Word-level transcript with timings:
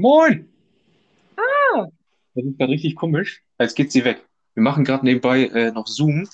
Moin! 0.00 0.48
Ah, 1.36 1.86
Das 2.34 2.42
ist 2.42 2.56
gerade 2.56 2.72
richtig 2.72 2.96
komisch. 2.96 3.42
Jetzt 3.58 3.74
geht 3.74 3.92
sie 3.92 4.02
weg. 4.02 4.26
Wir 4.54 4.62
machen 4.62 4.82
gerade 4.82 5.04
nebenbei 5.04 5.44
äh, 5.48 5.72
noch 5.72 5.86
Zoom. 5.86 6.26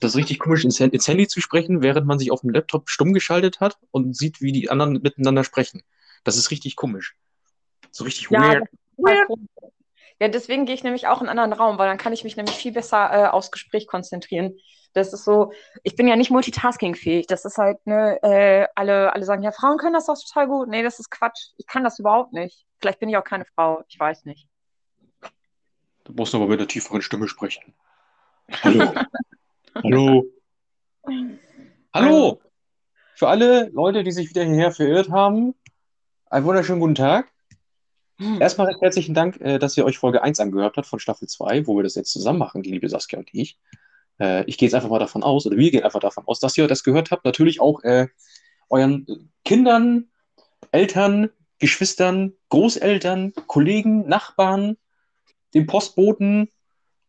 Das 0.00 0.10
ist 0.10 0.16
richtig 0.16 0.40
komisch, 0.40 0.64
ins, 0.64 0.80
ins 0.80 1.06
Handy 1.06 1.28
zu 1.28 1.40
sprechen, 1.40 1.80
während 1.80 2.08
man 2.08 2.18
sich 2.18 2.32
auf 2.32 2.40
dem 2.40 2.50
Laptop 2.50 2.90
stumm 2.90 3.12
geschaltet 3.12 3.60
hat 3.60 3.78
und 3.92 4.16
sieht, 4.16 4.40
wie 4.40 4.50
die 4.50 4.68
anderen 4.68 4.94
miteinander 4.94 5.44
sprechen. 5.44 5.84
Das 6.24 6.36
ist 6.36 6.50
richtig 6.50 6.74
komisch. 6.74 7.14
So 7.92 8.02
richtig 8.02 8.30
ja, 8.30 8.40
weird. 8.98 9.28
Ja, 10.18 10.26
deswegen 10.26 10.66
gehe 10.66 10.74
ich 10.74 10.82
nämlich 10.82 11.06
auch 11.06 11.22
in 11.22 11.28
einen 11.28 11.38
anderen 11.38 11.62
Raum, 11.62 11.78
weil 11.78 11.88
dann 11.88 11.98
kann 11.98 12.12
ich 12.12 12.24
mich 12.24 12.36
nämlich 12.36 12.56
viel 12.56 12.72
besser 12.72 13.10
äh, 13.12 13.28
aufs 13.28 13.52
Gespräch 13.52 13.86
konzentrieren. 13.86 14.56
Das 14.94 15.12
ist 15.12 15.24
so, 15.24 15.52
ich 15.82 15.96
bin 15.96 16.06
ja 16.06 16.16
nicht 16.16 16.30
multitaskingfähig. 16.30 17.26
Das 17.26 17.44
ist 17.44 17.58
halt, 17.58 17.86
ne, 17.86 18.22
äh, 18.22 18.66
alle, 18.74 19.12
alle 19.14 19.24
sagen, 19.24 19.42
ja, 19.42 19.50
Frauen 19.52 19.78
können 19.78 19.94
das 19.94 20.06
doch 20.06 20.16
total 20.18 20.46
gut. 20.48 20.68
Nee, 20.68 20.82
das 20.82 20.98
ist 20.98 21.10
Quatsch. 21.10 21.52
Ich 21.56 21.66
kann 21.66 21.82
das 21.84 21.98
überhaupt 21.98 22.32
nicht. 22.32 22.66
Vielleicht 22.78 23.00
bin 23.00 23.08
ich 23.08 23.16
auch 23.16 23.24
keine 23.24 23.44
Frau. 23.54 23.82
Ich 23.88 23.98
weiß 23.98 24.24
nicht. 24.26 24.46
Du 26.04 26.12
musst 26.14 26.34
aber 26.34 26.46
mit 26.46 26.58
einer 26.58 26.68
tieferen 26.68 27.00
Stimme 27.00 27.28
sprechen. 27.28 27.74
Hallo. 28.62 28.92
Hallo. 29.82 30.26
Hallo. 31.94 32.40
Für 33.14 33.28
alle 33.28 33.68
Leute, 33.70 34.02
die 34.02 34.12
sich 34.12 34.28
wieder 34.30 34.44
hierher 34.44 34.72
verirrt 34.72 35.10
haben, 35.10 35.54
einen 36.26 36.44
wunderschönen 36.44 36.80
guten 36.80 36.94
Tag. 36.94 37.30
hm, 38.18 38.40
Erstmal 38.40 38.66
recht 38.66 38.80
herzlichen 38.80 39.14
Dank, 39.14 39.40
äh, 39.40 39.58
dass 39.58 39.76
ihr 39.76 39.84
euch 39.84 39.98
Folge 39.98 40.22
eins 40.22 40.40
angehört 40.40 40.76
habt 40.76 40.86
von 40.86 40.98
Staffel 40.98 41.28
2, 41.28 41.66
wo 41.66 41.76
wir 41.76 41.82
das 41.82 41.94
jetzt 41.94 42.12
zusammen 42.12 42.38
machen, 42.38 42.62
die 42.62 42.70
liebe 42.70 42.88
Saskia 42.88 43.18
und 43.18 43.32
ich. 43.32 43.58
Äh, 44.20 44.44
ich 44.46 44.58
gehe 44.58 44.68
jetzt 44.68 44.74
einfach 44.74 44.90
mal 44.90 44.98
davon 44.98 45.22
aus, 45.22 45.46
oder 45.46 45.56
wir 45.56 45.70
gehen 45.70 45.84
einfach 45.84 46.00
davon 46.00 46.24
aus, 46.26 46.40
dass 46.40 46.56
ihr 46.56 46.66
das 46.66 46.84
gehört 46.84 47.10
habt. 47.10 47.24
Natürlich 47.24 47.60
auch 47.60 47.82
äh, 47.82 48.08
euren 48.68 49.30
Kindern, 49.44 50.08
Eltern, 50.70 51.30
Geschwistern, 51.58 52.32
Großeltern, 52.48 53.32
Kollegen, 53.46 54.08
Nachbarn, 54.08 54.76
dem 55.54 55.66
Postboten 55.66 56.48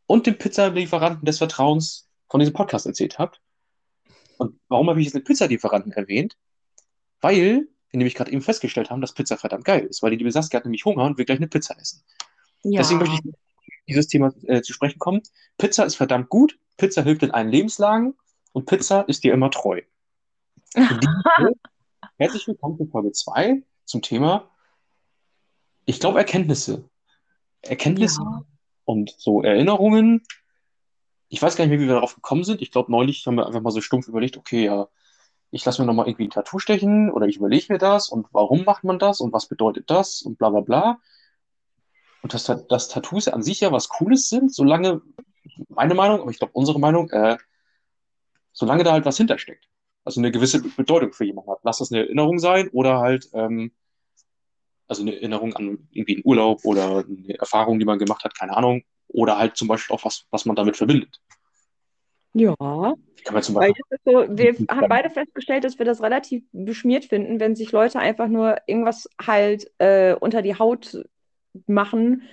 und 0.05 0.27
dem 0.27 0.37
Pizzalieferanten 0.37 1.25
des 1.25 1.37
Vertrauens 1.37 2.09
von 2.29 2.39
diesem 2.39 2.53
Podcast 2.53 2.85
erzählt 2.85 3.19
habt. 3.19 3.41
Und 4.37 4.59
warum 4.67 4.89
habe 4.89 4.99
ich 4.99 5.05
jetzt 5.05 5.15
den 5.15 5.23
Pizzalieferanten 5.23 5.91
erwähnt? 5.93 6.37
Weil 7.21 7.35
wir 7.35 7.67
nämlich 7.93 8.15
gerade 8.15 8.31
eben 8.31 8.41
festgestellt 8.41 8.89
haben, 8.89 9.01
dass 9.01 9.13
Pizza 9.13 9.37
verdammt 9.37 9.65
geil 9.65 9.85
ist, 9.85 10.01
weil 10.01 10.11
die 10.11 10.17
liebe 10.17 10.31
Saskia 10.31 10.57
hat 10.57 10.65
nämlich 10.65 10.83
Hunger 10.83 11.05
und 11.05 11.17
will 11.17 11.25
gleich 11.25 11.37
eine 11.37 11.47
Pizza 11.47 11.79
essen. 11.79 12.03
Deswegen 12.63 12.99
möchte 12.99 13.15
ja, 13.15 13.21
ich 13.23 13.33
dieses 13.87 14.07
Thema 14.07 14.33
äh, 14.43 14.61
zu 14.61 14.73
sprechen 14.73 14.99
kommen. 14.99 15.21
Pizza 15.57 15.83
ist 15.85 15.95
verdammt 15.95 16.29
gut, 16.29 16.57
Pizza 16.77 17.03
hilft 17.03 17.23
in 17.23 17.31
allen 17.31 17.49
Lebenslagen 17.49 18.15
und 18.51 18.65
Pizza 18.65 19.01
ist 19.01 19.23
dir 19.23 19.33
immer 19.33 19.51
treu. 19.51 19.81
Herzlich 22.17 22.47
willkommen 22.47 22.77
zu 22.77 22.85
Folge 22.87 23.11
2 23.11 23.63
zum 23.85 24.01
Thema, 24.01 24.49
ich 25.85 25.99
glaube, 25.99 26.19
Erkenntnisse. 26.19 26.89
Erkenntnisse 27.61 28.21
ja. 28.21 28.45
und 28.85 29.13
so 29.17 29.41
Erinnerungen. 29.43 30.23
Ich 31.29 31.41
weiß 31.41 31.55
gar 31.55 31.65
nicht 31.65 31.71
mehr, 31.71 31.79
wie 31.79 31.87
wir 31.87 31.95
darauf 31.95 32.15
gekommen 32.15 32.43
sind. 32.43 32.61
Ich 32.61 32.71
glaube, 32.71 32.91
neulich 32.91 33.25
haben 33.25 33.35
wir 33.35 33.47
einfach 33.47 33.61
mal 33.61 33.71
so 33.71 33.81
stumpf 33.81 34.07
überlegt, 34.07 34.37
okay, 34.37 34.65
ja, 34.65 34.87
ich 35.51 35.65
lasse 35.65 35.81
mir 35.81 35.85
nochmal 35.85 36.07
irgendwie 36.07 36.25
ein 36.25 36.31
Tattoo 36.31 36.59
stechen 36.59 37.11
oder 37.11 37.27
ich 37.27 37.37
überlege 37.37 37.71
mir 37.71 37.79
das 37.79 38.09
und 38.09 38.27
warum 38.31 38.63
macht 38.63 38.83
man 38.83 38.97
das 38.97 39.19
und 39.19 39.33
was 39.33 39.47
bedeutet 39.47 39.89
das 39.89 40.21
und 40.21 40.37
bla 40.37 40.49
bla 40.49 40.61
bla. 40.61 40.99
Und 42.21 42.33
dass, 42.33 42.45
dass 42.45 42.87
Tattoos 42.87 43.27
an 43.27 43.43
sich 43.43 43.59
ja 43.59 43.71
was 43.71 43.89
Cooles 43.89 44.29
sind, 44.29 44.53
solange, 44.53 45.01
meine 45.69 45.93
Meinung, 45.93 46.21
aber 46.21 46.31
ich 46.31 46.39
glaube 46.39 46.53
unsere 46.53 46.79
Meinung, 46.79 47.09
äh, 47.11 47.37
solange 48.51 48.83
da 48.83 48.93
halt 48.93 49.05
was 49.05 49.17
hintersteckt. 49.17 49.67
Also 50.05 50.19
eine 50.19 50.31
gewisse 50.31 50.61
Bedeutung 50.61 51.13
für 51.13 51.25
jemanden 51.25 51.51
hat. 51.51 51.59
Lass 51.63 51.77
das 51.77 51.91
eine 51.91 52.01
Erinnerung 52.01 52.39
sein 52.39 52.69
oder 52.69 52.99
halt, 52.99 53.29
ähm, 53.33 53.71
also 54.87 55.01
eine 55.01 55.15
Erinnerung 55.15 55.53
an 55.53 55.87
irgendwie 55.91 56.15
einen 56.15 56.25
Urlaub 56.25 56.65
oder 56.65 57.05
eine 57.05 57.39
Erfahrung, 57.39 57.79
die 57.79 57.85
man 57.85 57.99
gemacht 57.99 58.23
hat, 58.23 58.37
keine 58.37 58.55
Ahnung. 58.55 58.83
Oder 59.07 59.37
halt 59.37 59.55
zum 59.57 59.67
Beispiel 59.67 59.95
auch 59.95 60.03
was, 60.03 60.25
was 60.31 60.45
man 60.45 60.55
damit 60.55 60.75
verbindet. 60.75 61.21
Ja, 62.33 62.55
kann 62.57 63.33
man 63.33 63.43
zum 63.43 63.55
Beispiel, 63.55 63.83
so, 64.05 64.25
wir 64.29 64.55
haben 64.69 64.89
beide 64.89 65.09
festgestellt, 65.09 65.63
dass 65.63 65.77
wir 65.77 65.85
das 65.85 66.01
relativ 66.01 66.43
beschmiert 66.51 67.05
finden, 67.05 67.39
wenn 67.39 67.55
sich 67.55 67.71
Leute 67.71 67.99
einfach 67.99 68.27
nur 68.27 68.57
irgendwas 68.65 69.07
halt 69.21 69.71
äh, 69.77 70.15
unter 70.15 70.41
die 70.41 70.57
Haut 70.57 71.05
machen, 71.67 72.23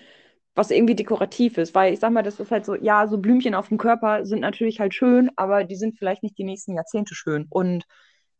was 0.60 0.70
irgendwie 0.70 0.94
dekorativ 0.94 1.58
ist. 1.58 1.74
Weil 1.74 1.92
ich 1.94 2.00
sag 2.00 2.12
mal, 2.12 2.22
das 2.22 2.38
ist 2.38 2.50
halt 2.50 2.66
so, 2.66 2.74
ja, 2.74 3.06
so 3.08 3.18
Blümchen 3.18 3.54
auf 3.54 3.68
dem 3.68 3.78
Körper 3.78 4.26
sind 4.26 4.40
natürlich 4.40 4.78
halt 4.78 4.94
schön, 4.94 5.30
aber 5.36 5.64
die 5.64 5.76
sind 5.76 5.98
vielleicht 5.98 6.22
nicht 6.22 6.38
die 6.38 6.44
nächsten 6.44 6.74
Jahrzehnte 6.74 7.14
schön. 7.14 7.46
Und 7.50 7.84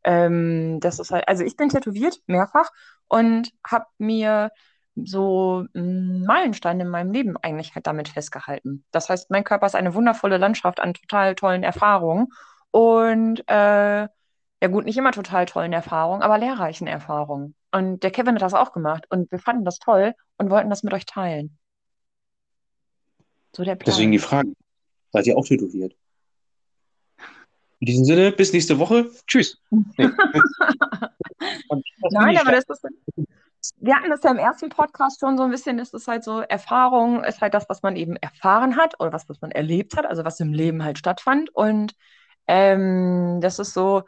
ähm, 0.04 0.80
das 0.80 0.98
ist 0.98 1.10
halt, 1.10 1.26
also 1.28 1.44
ich 1.44 1.56
bin 1.56 1.70
tätowiert, 1.70 2.20
mehrfach, 2.26 2.70
und 3.08 3.50
habe 3.66 3.86
mir 3.98 4.50
so 4.96 5.64
einen 5.74 6.24
Meilenstein 6.24 6.80
in 6.80 6.88
meinem 6.88 7.12
Leben 7.12 7.36
eigentlich 7.38 7.74
halt 7.74 7.86
damit 7.86 8.08
festgehalten. 8.08 8.84
Das 8.90 9.08
heißt, 9.08 9.30
mein 9.30 9.44
Körper 9.44 9.66
ist 9.66 9.74
eine 9.74 9.94
wundervolle 9.94 10.36
Landschaft 10.36 10.80
an 10.80 10.94
total 10.94 11.34
tollen 11.34 11.62
Erfahrungen 11.62 12.28
und 12.70 13.42
äh, 13.48 14.08
ja 14.62 14.68
gut, 14.70 14.84
nicht 14.84 14.98
immer 14.98 15.12
total 15.12 15.46
tollen 15.46 15.72
Erfahrungen, 15.72 16.22
aber 16.22 16.38
lehrreichen 16.38 16.86
Erfahrungen. 16.86 17.54
Und 17.72 18.02
der 18.02 18.10
Kevin 18.10 18.34
hat 18.34 18.42
das 18.42 18.54
auch 18.54 18.72
gemacht 18.72 19.06
und 19.10 19.30
wir 19.32 19.38
fanden 19.38 19.64
das 19.64 19.78
toll 19.78 20.14
und 20.38 20.50
wollten 20.50 20.70
das 20.70 20.82
mit 20.82 20.92
euch 20.92 21.06
teilen. 21.06 21.58
So 23.54 23.64
der 23.64 23.76
deswegen 23.76 24.12
die 24.12 24.18
Plan. 24.18 24.28
Frage, 24.28 24.52
seid 25.12 25.26
ihr 25.26 25.36
auch 25.36 25.46
tätowiert? 25.46 25.96
In 27.80 27.86
diesem 27.86 28.04
Sinne, 28.04 28.32
bis 28.32 28.52
nächste 28.52 28.78
Woche. 28.78 29.10
Tschüss. 29.26 29.58
Nee. 29.70 30.08
Nein, 32.10 32.38
aber 32.38 32.52
das 32.52 32.64
ist, 32.68 32.86
wir 33.76 33.96
hatten 33.96 34.10
das 34.10 34.22
ja 34.22 34.30
im 34.30 34.38
ersten 34.38 34.68
Podcast 34.68 35.20
schon 35.20 35.36
so 35.36 35.44
ein 35.44 35.50
bisschen, 35.50 35.78
ist 35.78 35.94
es 35.94 36.06
halt 36.06 36.24
so, 36.24 36.40
Erfahrung 36.40 37.24
ist 37.24 37.40
halt 37.40 37.54
das, 37.54 37.68
was 37.68 37.82
man 37.82 37.96
eben 37.96 38.16
erfahren 38.16 38.76
hat 38.76 38.98
oder 39.00 39.12
was, 39.12 39.28
was 39.28 39.40
man 39.40 39.50
erlebt 39.50 39.96
hat, 39.96 40.06
also 40.06 40.24
was 40.24 40.40
im 40.40 40.52
Leben 40.52 40.84
halt 40.84 40.98
stattfand. 40.98 41.50
Und 41.54 41.94
ähm, 42.46 43.38
das 43.40 43.58
ist 43.58 43.74
so, 43.74 44.02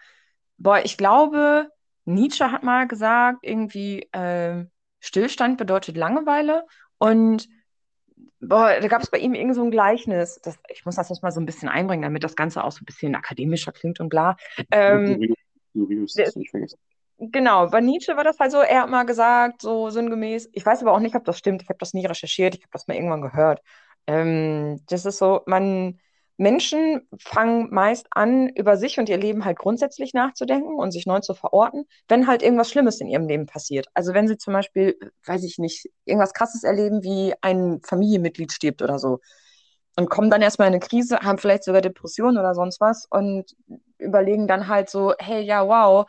boah, 0.59 0.81
ich 0.85 0.97
glaube, 0.97 1.69
Nietzsche 2.05 2.51
hat 2.51 2.63
mal 2.63 2.87
gesagt, 2.87 3.39
irgendwie 3.43 4.09
ähm, 4.13 4.71
Stillstand 5.01 5.59
bedeutet 5.59 5.97
Langeweile. 5.97 6.65
Und 6.99 7.49
boah, 8.43 8.79
da 8.81 8.89
gab 8.89 9.03
es 9.03 9.11
bei 9.11 9.19
ihm 9.19 9.35
irgend 9.35 9.55
so 9.55 9.63
ein 9.63 9.71
Gleichnis. 9.71 10.41
Das, 10.43 10.59
ich 10.69 10.85
muss 10.85 10.97
das 10.97 11.09
jetzt 11.09 11.23
mal 11.23 11.31
so 11.31 11.41
ein 11.41 11.47
bisschen 11.47 11.69
einbringen, 11.69 12.03
damit 12.03 12.25
das 12.25 12.37
Ganze 12.37 12.65
auch 12.65 12.73
so 12.73 12.83
ein 12.83 12.87
bisschen 12.87 13.15
akademischer 13.15 13.73
klingt 13.73 14.01
und 14.01 14.09
bla. 14.09 14.37
Ähm, 14.71 15.35
das. 15.75 16.35
Genau, 17.19 17.69
bei 17.69 17.81
Nietzsche 17.81 18.17
war 18.17 18.25
das 18.25 18.39
halt 18.41 18.51
so, 18.51 18.59
er 18.59 18.83
hat 18.83 18.91
mal 18.91 19.05
gesagt, 19.05 19.63
so 19.63 19.91
sinngemäß, 19.91 20.51
ich 20.53 20.67
weiß 20.67 20.83
aber 20.83 20.93
auch 20.93 20.99
nicht, 20.99 21.15
ob 21.15 21.25
das 21.25 21.39
stimmt, 21.39 21.63
ich 21.63 21.69
habe 21.69 21.79
das 21.79 21.95
nie 21.95 22.05
recherchiert, 22.05 22.57
ich 22.57 22.63
habe 22.63 22.73
das 22.73 22.89
mal 22.89 22.95
irgendwann 22.95 23.23
gehört. 23.23 23.63
Ähm, 24.09 24.81
das 24.89 25.07
ist 25.07 25.19
so, 25.19 25.43
man, 25.47 26.01
Menschen 26.43 27.09
fangen 27.19 27.73
meist 27.73 28.09
an, 28.11 28.49
über 28.49 28.77
sich 28.77 28.99
und 28.99 29.09
ihr 29.09 29.17
Leben 29.17 29.45
halt 29.45 29.59
grundsätzlich 29.59 30.13
nachzudenken 30.13 30.75
und 30.75 30.91
sich 30.91 31.07
neu 31.07 31.21
zu 31.21 31.35
verorten, 31.35 31.85
wenn 32.09 32.27
halt 32.27 32.43
irgendwas 32.43 32.69
Schlimmes 32.71 33.01
in 33.01 33.07
ihrem 33.07 33.29
Leben 33.29 33.47
passiert. 33.47 33.87
Also 33.95 34.13
wenn 34.13 34.27
sie 34.27 34.37
zum 34.37 34.53
Beispiel, 34.53 34.99
weiß 35.25 35.45
ich 35.45 35.59
nicht, 35.59 35.89
irgendwas 36.05 36.35
Krasses 36.35 36.65
erleben, 36.65 37.05
wie 37.05 37.33
ein 37.43 37.81
Familienmitglied 37.85 38.51
stirbt 38.53 38.83
oder 38.83 38.99
so 38.99 39.21
und 39.97 40.11
kommen 40.11 40.31
dann 40.31 40.43
erstmal 40.43 40.67
in 40.67 40.75
eine 40.75 40.81
Krise, 40.81 41.21
haben 41.21 41.39
vielleicht 41.39 41.63
sogar 41.63 41.81
Depressionen 41.81 42.39
oder 42.39 42.55
sonst 42.57 42.81
was 42.81 43.07
und 43.09 43.55
überlegen 43.99 44.49
dann 44.49 44.67
halt 44.67 44.91
so, 44.91 45.15
hey, 45.21 45.43
ja, 45.43 45.65
wow, 45.67 46.07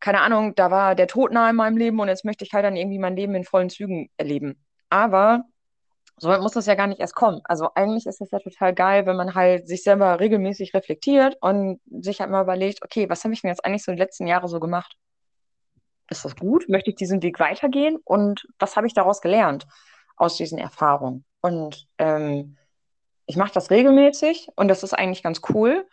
keine 0.00 0.22
Ahnung, 0.22 0.54
da 0.54 0.70
war 0.70 0.94
der 0.94 1.06
Tod 1.06 1.32
nahe 1.32 1.50
in 1.50 1.56
meinem 1.56 1.76
Leben 1.76 2.00
und 2.00 2.08
jetzt 2.08 2.24
möchte 2.24 2.44
ich 2.44 2.54
halt 2.54 2.64
dann 2.64 2.76
irgendwie 2.76 2.98
mein 2.98 3.16
Leben 3.16 3.34
in 3.34 3.44
vollen 3.44 3.68
Zügen 3.68 4.08
erleben. 4.16 4.64
Aber 4.88 5.44
so 6.16 6.28
weit 6.28 6.40
muss 6.40 6.52
das 6.52 6.66
ja 6.66 6.74
gar 6.74 6.86
nicht 6.86 7.00
erst 7.00 7.14
kommen. 7.14 7.40
Also 7.44 7.70
eigentlich 7.74 8.06
ist 8.06 8.20
das 8.20 8.30
ja 8.30 8.38
total 8.38 8.74
geil, 8.74 9.06
wenn 9.06 9.16
man 9.16 9.34
halt 9.34 9.66
sich 9.66 9.82
selber 9.82 10.20
regelmäßig 10.20 10.74
reflektiert 10.74 11.36
und 11.40 11.80
sich 11.86 12.20
halt 12.20 12.30
mal 12.30 12.42
überlegt, 12.42 12.82
okay, 12.84 13.08
was 13.10 13.24
habe 13.24 13.34
ich 13.34 13.42
denn 13.42 13.50
jetzt 13.50 13.64
eigentlich 13.64 13.84
so 13.84 13.92
die 13.92 13.98
letzten 13.98 14.26
Jahre 14.26 14.48
so 14.48 14.60
gemacht? 14.60 14.96
Ist 16.10 16.24
das 16.24 16.36
gut? 16.36 16.68
Möchte 16.68 16.90
ich 16.90 16.96
diesen 16.96 17.22
Weg 17.22 17.40
weitergehen? 17.40 17.98
Und 18.04 18.46
was 18.58 18.76
habe 18.76 18.86
ich 18.86 18.94
daraus 18.94 19.20
gelernt 19.20 19.66
aus 20.16 20.36
diesen 20.36 20.58
Erfahrungen? 20.58 21.24
Und 21.40 21.88
ähm, 21.98 22.56
ich 23.26 23.36
mache 23.36 23.52
das 23.52 23.70
regelmäßig 23.70 24.48
und 24.54 24.68
das 24.68 24.82
ist 24.82 24.92
eigentlich 24.92 25.22
ganz 25.22 25.40
cool. 25.50 25.86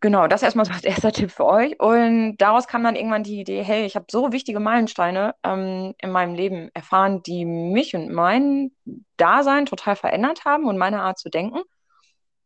Genau, 0.00 0.28
das 0.28 0.44
erstmal 0.44 0.64
so 0.64 0.72
als 0.72 0.84
erster 0.84 1.10
Tipp 1.10 1.32
für 1.32 1.44
euch. 1.44 1.78
Und 1.80 2.36
daraus 2.36 2.68
kam 2.68 2.84
dann 2.84 2.94
irgendwann 2.94 3.24
die 3.24 3.40
Idee, 3.40 3.62
hey, 3.64 3.84
ich 3.84 3.96
habe 3.96 4.06
so 4.10 4.32
wichtige 4.32 4.60
Meilensteine 4.60 5.34
ähm, 5.42 5.94
in 6.00 6.10
meinem 6.10 6.34
Leben 6.34 6.70
erfahren, 6.72 7.22
die 7.24 7.44
mich 7.44 7.96
und 7.96 8.12
mein 8.12 8.70
Dasein 9.16 9.66
total 9.66 9.96
verändert 9.96 10.44
haben 10.44 10.66
und 10.66 10.78
meine 10.78 11.02
Art 11.02 11.18
zu 11.18 11.30
denken. 11.30 11.62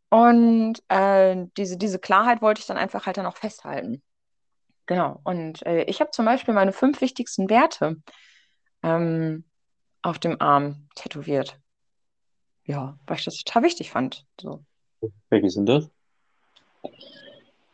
Und 0.08 0.82
äh, 0.88 1.46
diese, 1.58 1.76
diese 1.76 1.98
Klarheit 1.98 2.40
wollte 2.40 2.60
ich 2.60 2.66
dann 2.66 2.78
einfach 2.78 3.04
halt 3.04 3.18
dann 3.18 3.26
auch 3.26 3.36
festhalten. 3.36 4.02
Genau. 4.86 5.20
Und 5.24 5.64
äh, 5.66 5.84
ich 5.84 6.00
habe 6.00 6.10
zum 6.10 6.24
Beispiel 6.24 6.54
meine 6.54 6.72
fünf 6.72 7.02
wichtigsten 7.02 7.50
Werte 7.50 7.96
ähm, 8.82 9.44
auf 10.00 10.18
dem 10.18 10.40
Arm 10.40 10.88
tätowiert. 10.94 11.58
Ja, 12.64 12.98
weil 13.06 13.18
ich 13.18 13.24
das 13.24 13.36
total 13.36 13.62
wichtig 13.62 13.90
fand. 13.90 14.24
So. 14.40 14.64
Welche 15.28 15.50
sind 15.50 15.66
das? 15.66 15.90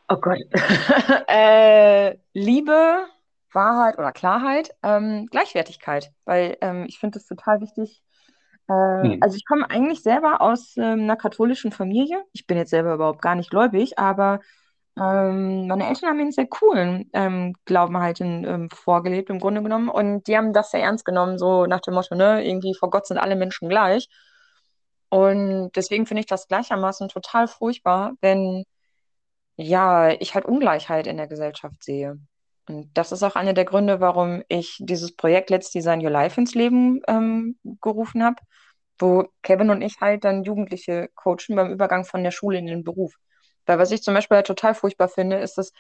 Oh 0.09 0.17
Gott. 0.17 0.39
äh, 1.29 2.17
Liebe, 2.33 3.07
Wahrheit 3.53 3.99
oder 3.99 4.13
Klarheit, 4.13 4.75
ähm, 4.83 5.27
Gleichwertigkeit, 5.31 6.13
weil 6.25 6.57
ähm, 6.61 6.87
ich 6.89 6.99
finde 6.99 7.19
es 7.19 7.27
total 7.27 7.61
wichtig. 7.61 8.03
Äh, 8.69 8.73
Hm. 9.03 9.19
also 9.21 9.37
ich 9.37 9.47
komme 9.47 9.69
eigentlich 9.71 10.03
selber 10.03 10.41
aus 10.41 10.77
ähm, 10.77 11.03
einer 11.03 11.17
katholischen 11.17 11.73
Familie. 11.73 12.25
Ich 12.33 12.47
bin 12.47 12.57
jetzt 12.59 12.71
selber 12.71 12.95
überhaupt 12.95 13.23
gar 13.23 13.35
nicht 13.35 13.51
gläubig, 13.51 13.99
aber 13.99 14.41
ähm, 14.99 15.67
meine 15.69 15.87
Eltern 15.89 16.09
haben 16.11 16.17
mir 16.17 16.23
einen 16.25 16.33
sehr 16.33 16.49
coolen 16.49 17.09
ähm, 17.13 17.55
Glauben 17.67 17.99
halt 17.99 18.21
in, 18.21 18.45
ähm, 18.45 18.71
vorgelebt, 18.71 19.31
im 19.31 19.39
Grunde 19.39 19.63
genommen. 19.63 19.89
Und 19.89 20.27
die 20.27 20.37
haben 20.37 20.53
das 20.53 20.71
sehr 20.73 20.83
ernst 20.83 21.05
genommen, 21.05 21.39
so 21.39 21.67
nach 21.67 21.81
dem 21.81 21.95
Motto, 21.95 22.15
ne, 22.17 22.45
irgendwie 22.47 22.75
vor 22.75 22.91
Gott 22.91 23.07
sind 23.07 23.19
alle 23.19 23.37
Menschen 23.37 23.69
gleich. 23.69 24.09
Und 25.11 25.71
deswegen 25.77 26.07
finde 26.07 26.21
ich 26.21 26.27
das 26.27 26.49
gleichermaßen 26.49 27.09
total 27.09 27.49
furchtbar, 27.49 28.13
wenn 28.21 28.65
ja, 29.59 30.11
ich 30.11 30.35
halt 30.35 30.47
Ungleichheit 30.47 31.07
in 31.07 31.17
der 31.17 31.27
Gesellschaft 31.27 31.83
sehe. 31.83 32.19
Und 32.69 32.91
das 32.95 33.13
ist 33.13 33.23
auch 33.23 33.35
einer 33.35 33.55
der 33.55 33.65
Gründe, 33.65 34.01
warum 34.01 34.43
ich 34.49 34.77
dieses 34.79 35.17
Projekt 35.17 35.51
Let's 35.51 35.71
Design 35.71 36.05
Your 36.05 36.11
Life 36.11 36.41
ins 36.41 36.55
Leben 36.55 37.01
ähm, 37.09 37.59
gerufen 37.81 38.23
habe, 38.23 38.37
wo 38.99 39.27
Kevin 39.43 39.71
und 39.71 39.83
ich 39.83 40.01
halt 40.01 40.25
dann 40.25 40.45
Jugendliche 40.45 41.09
coachen 41.15 41.57
beim 41.57 41.73
Übergang 41.73 42.05
von 42.05 42.23
der 42.23 42.31
Schule 42.31 42.59
in 42.59 42.67
den 42.67 42.85
Beruf. 42.85 43.15
Weil 43.67 43.79
was 43.79 43.91
ich 43.91 44.03
zum 44.03 44.15
Beispiel 44.15 44.37
halt 44.37 44.47
total 44.47 44.75
furchtbar 44.75 45.09
finde, 45.09 45.39
ist, 45.39 45.59
dass, 45.59 45.73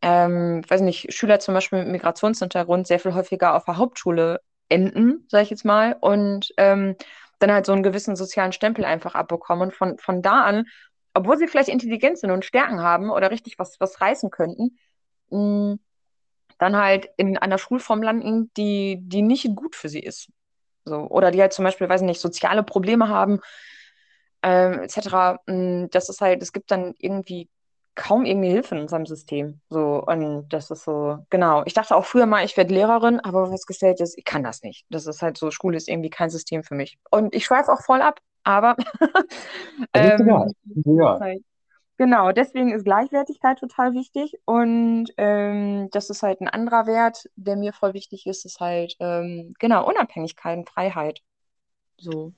ähm, 0.00 0.62
weiß 0.66 0.80
nicht, 0.80 1.12
Schüler 1.12 1.38
zum 1.38 1.54
Beispiel 1.54 1.80
mit 1.80 1.88
Migrationshintergrund 1.88 2.86
sehr 2.86 2.98
viel 2.98 3.14
häufiger 3.14 3.54
auf 3.54 3.64
der 3.64 3.76
Hauptschule 3.76 4.40
enden, 4.70 5.26
sage 5.28 5.44
ich 5.44 5.50
jetzt 5.50 5.64
mal, 5.64 5.96
und 6.00 6.52
ähm, 6.56 6.96
dann 7.40 7.52
halt 7.52 7.66
so 7.66 7.72
einen 7.72 7.82
gewissen 7.82 8.16
sozialen 8.16 8.52
Stempel 8.52 8.84
einfach 8.84 9.14
abbekommen. 9.14 9.68
Und 9.68 9.74
von, 9.74 9.98
von 9.98 10.22
da 10.22 10.42
an 10.44 10.64
obwohl 11.14 11.38
sie 11.38 11.48
vielleicht 11.48 11.68
intelligent 11.68 12.18
sind 12.18 12.30
und 12.30 12.44
Stärken 12.44 12.80
haben 12.82 13.10
oder 13.10 13.30
richtig 13.30 13.58
was, 13.58 13.80
was 13.80 14.00
reißen 14.00 14.30
könnten, 14.30 14.78
mh, 15.30 15.76
dann 16.58 16.76
halt 16.76 17.10
in 17.16 17.38
einer 17.38 17.58
Schulform 17.58 18.02
landen, 18.02 18.50
die, 18.56 18.98
die 19.02 19.22
nicht 19.22 19.54
gut 19.56 19.76
für 19.76 19.88
sie 19.88 20.00
ist. 20.00 20.28
So. 20.84 20.96
Oder 21.08 21.30
die 21.32 21.40
halt 21.40 21.52
zum 21.52 21.64
Beispiel, 21.64 21.88
weiß 21.88 22.02
ich 22.02 22.06
nicht, 22.06 22.20
soziale 22.20 22.62
Probleme 22.64 23.08
haben, 23.08 23.40
ähm, 24.42 24.80
etc. 24.82 25.40
Mh, 25.46 25.88
Das 25.90 26.08
ist 26.08 26.20
halt, 26.20 26.42
es 26.42 26.52
gibt 26.52 26.70
dann 26.70 26.94
irgendwie 26.98 27.48
kaum 27.94 28.24
irgendwie 28.24 28.50
Hilfe 28.50 28.76
in 28.76 28.82
unserem 28.82 29.06
System. 29.06 29.60
So, 29.70 30.02
und 30.06 30.48
das 30.50 30.70
ist 30.70 30.84
so, 30.84 31.18
genau. 31.30 31.64
Ich 31.66 31.74
dachte 31.74 31.96
auch 31.96 32.04
früher 32.04 32.26
mal, 32.26 32.44
ich 32.44 32.56
werde 32.56 32.72
Lehrerin, 32.74 33.18
aber 33.20 33.50
festgestellt 33.50 34.00
ist, 34.00 34.16
ich 34.16 34.24
kann 34.24 34.44
das 34.44 34.62
nicht. 34.62 34.86
Das 34.90 35.06
ist 35.06 35.20
halt 35.22 35.36
so, 35.36 35.50
Schule 35.50 35.76
ist 35.76 35.88
irgendwie 35.88 36.10
kein 36.10 36.30
System 36.30 36.62
für 36.62 36.74
mich. 36.76 36.98
Und 37.10 37.34
ich 37.34 37.44
schweife 37.44 37.72
auch 37.72 37.82
voll 37.82 38.00
ab, 38.02 38.20
aber 38.48 38.76
ähm, 39.92 40.10
ist 40.10 40.86
egal. 40.86 41.20
halt, 41.20 41.44
genau, 41.98 42.32
deswegen 42.32 42.72
ist 42.72 42.84
Gleichwertigkeit 42.84 43.58
total 43.58 43.92
wichtig. 43.92 44.38
Und 44.46 45.08
ähm, 45.18 45.90
das 45.92 46.08
ist 46.08 46.22
halt 46.22 46.40
ein 46.40 46.48
anderer 46.48 46.86
Wert, 46.86 47.28
der 47.36 47.56
mir 47.56 47.74
voll 47.74 47.92
wichtig 47.92 48.26
ist, 48.26 48.46
ist 48.46 48.58
halt, 48.58 48.96
ähm, 49.00 49.52
genau, 49.58 49.86
Unabhängigkeit 49.86 50.56
und 50.56 50.70
Freiheit. 50.70 51.20
So. 51.98 52.32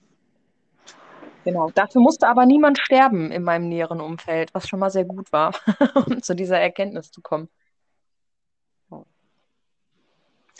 Genau, 1.44 1.70
dafür 1.70 2.00
musste 2.00 2.26
aber 2.26 2.44
niemand 2.44 2.78
sterben 2.78 3.30
in 3.30 3.44
meinem 3.44 3.68
näheren 3.68 4.00
Umfeld, 4.00 4.52
was 4.52 4.68
schon 4.68 4.80
mal 4.80 4.90
sehr 4.90 5.04
gut 5.04 5.32
war, 5.32 5.54
um 6.06 6.20
zu 6.22 6.34
dieser 6.34 6.58
Erkenntnis 6.58 7.12
zu 7.12 7.22
kommen. 7.22 7.48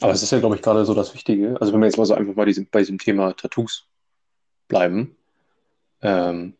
Aber 0.00 0.12
es 0.12 0.22
ist 0.22 0.30
ja, 0.30 0.38
glaube 0.38 0.54
ich, 0.54 0.62
gerade 0.62 0.84
so 0.84 0.94
das 0.94 1.12
Wichtige. 1.12 1.60
Also 1.60 1.72
wenn 1.72 1.80
wir 1.80 1.86
jetzt 1.86 1.98
mal 1.98 2.06
so 2.06 2.14
einfach 2.14 2.34
mal 2.34 2.46
diesem, 2.46 2.66
bei 2.70 2.78
diesem 2.78 2.98
Thema 2.98 3.34
Tattoos 3.34 3.86
bleiben, 4.68 5.14
ähm, 6.02 6.56